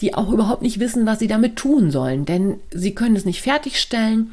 die 0.00 0.14
auch 0.14 0.30
überhaupt 0.30 0.62
nicht 0.62 0.80
wissen, 0.80 1.06
was 1.06 1.20
sie 1.20 1.28
damit 1.28 1.56
tun 1.56 1.92
sollen. 1.92 2.24
Denn 2.24 2.56
sie 2.72 2.94
können 2.94 3.14
es 3.14 3.24
nicht 3.24 3.42
fertigstellen. 3.42 4.32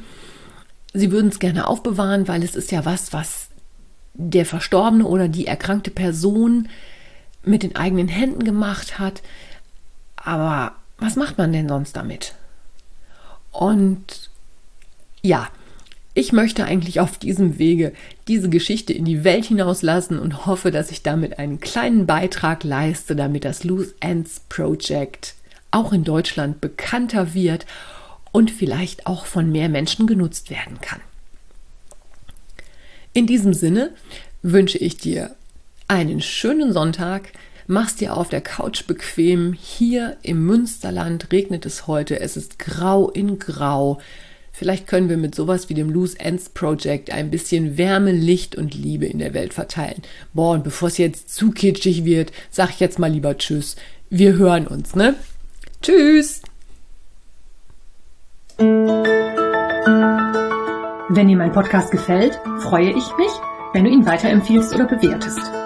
Sie 0.92 1.12
würden 1.12 1.28
es 1.28 1.38
gerne 1.38 1.68
aufbewahren, 1.68 2.26
weil 2.26 2.42
es 2.42 2.56
ist 2.56 2.72
ja 2.72 2.84
was, 2.84 3.12
was 3.12 3.48
der 4.14 4.46
Verstorbene 4.46 5.06
oder 5.06 5.28
die 5.28 5.46
erkrankte 5.46 5.90
Person 5.90 6.68
mit 7.46 7.62
den 7.62 7.76
eigenen 7.76 8.08
Händen 8.08 8.44
gemacht 8.44 8.98
hat. 8.98 9.22
Aber 10.16 10.74
was 10.98 11.16
macht 11.16 11.38
man 11.38 11.52
denn 11.52 11.68
sonst 11.68 11.96
damit? 11.96 12.34
Und 13.52 14.30
ja, 15.22 15.48
ich 16.14 16.32
möchte 16.32 16.64
eigentlich 16.64 17.00
auf 17.00 17.18
diesem 17.18 17.58
Wege 17.58 17.92
diese 18.26 18.48
Geschichte 18.48 18.92
in 18.92 19.04
die 19.04 19.22
Welt 19.22 19.44
hinauslassen 19.44 20.18
und 20.18 20.46
hoffe, 20.46 20.70
dass 20.70 20.90
ich 20.90 21.02
damit 21.02 21.38
einen 21.38 21.60
kleinen 21.60 22.06
Beitrag 22.06 22.64
leiste, 22.64 23.14
damit 23.14 23.44
das 23.44 23.64
Loose 23.64 23.94
Ends 24.00 24.40
Project 24.48 25.34
auch 25.70 25.92
in 25.92 26.04
Deutschland 26.04 26.60
bekannter 26.62 27.34
wird 27.34 27.66
und 28.32 28.50
vielleicht 28.50 29.06
auch 29.06 29.26
von 29.26 29.52
mehr 29.52 29.68
Menschen 29.68 30.06
genutzt 30.06 30.48
werden 30.50 30.80
kann. 30.80 31.00
In 33.12 33.26
diesem 33.26 33.52
Sinne 33.52 33.92
wünsche 34.42 34.78
ich 34.78 34.96
dir 34.96 35.35
einen 35.88 36.20
schönen 36.20 36.72
Sonntag. 36.72 37.32
Mach's 37.66 37.96
dir 37.96 38.16
auf 38.16 38.28
der 38.28 38.40
Couch 38.40 38.86
bequem. 38.86 39.52
Hier 39.52 40.16
im 40.22 40.44
Münsterland 40.46 41.32
regnet 41.32 41.66
es 41.66 41.86
heute. 41.86 42.20
Es 42.20 42.36
ist 42.36 42.58
grau 42.58 43.10
in 43.10 43.38
grau. 43.38 43.98
Vielleicht 44.52 44.86
können 44.86 45.08
wir 45.08 45.18
mit 45.18 45.34
sowas 45.34 45.68
wie 45.68 45.74
dem 45.74 45.90
Loose 45.90 46.18
Ends 46.18 46.48
Project 46.48 47.10
ein 47.10 47.30
bisschen 47.30 47.76
Wärme, 47.76 48.12
Licht 48.12 48.56
und 48.56 48.74
Liebe 48.74 49.04
in 49.06 49.18
der 49.18 49.34
Welt 49.34 49.52
verteilen. 49.52 50.00
Boah, 50.32 50.54
und 50.54 50.64
bevor 50.64 50.88
es 50.88 50.96
jetzt 50.96 51.34
zu 51.34 51.50
kitschig 51.50 52.04
wird, 52.04 52.32
sag 52.50 52.70
ich 52.70 52.80
jetzt 52.80 52.98
mal 52.98 53.10
lieber 53.10 53.36
Tschüss. 53.36 53.76
Wir 54.08 54.36
hören 54.36 54.66
uns, 54.66 54.94
ne? 54.94 55.14
Tschüss! 55.82 56.40
Wenn 61.08 61.28
dir 61.28 61.36
mein 61.36 61.52
Podcast 61.52 61.90
gefällt, 61.90 62.40
freue 62.60 62.90
ich 62.90 63.16
mich, 63.18 63.30
wenn 63.74 63.84
du 63.84 63.90
ihn 63.90 64.06
weiterempfiehlst 64.06 64.74
oder 64.74 64.86
bewertest. 64.86 65.65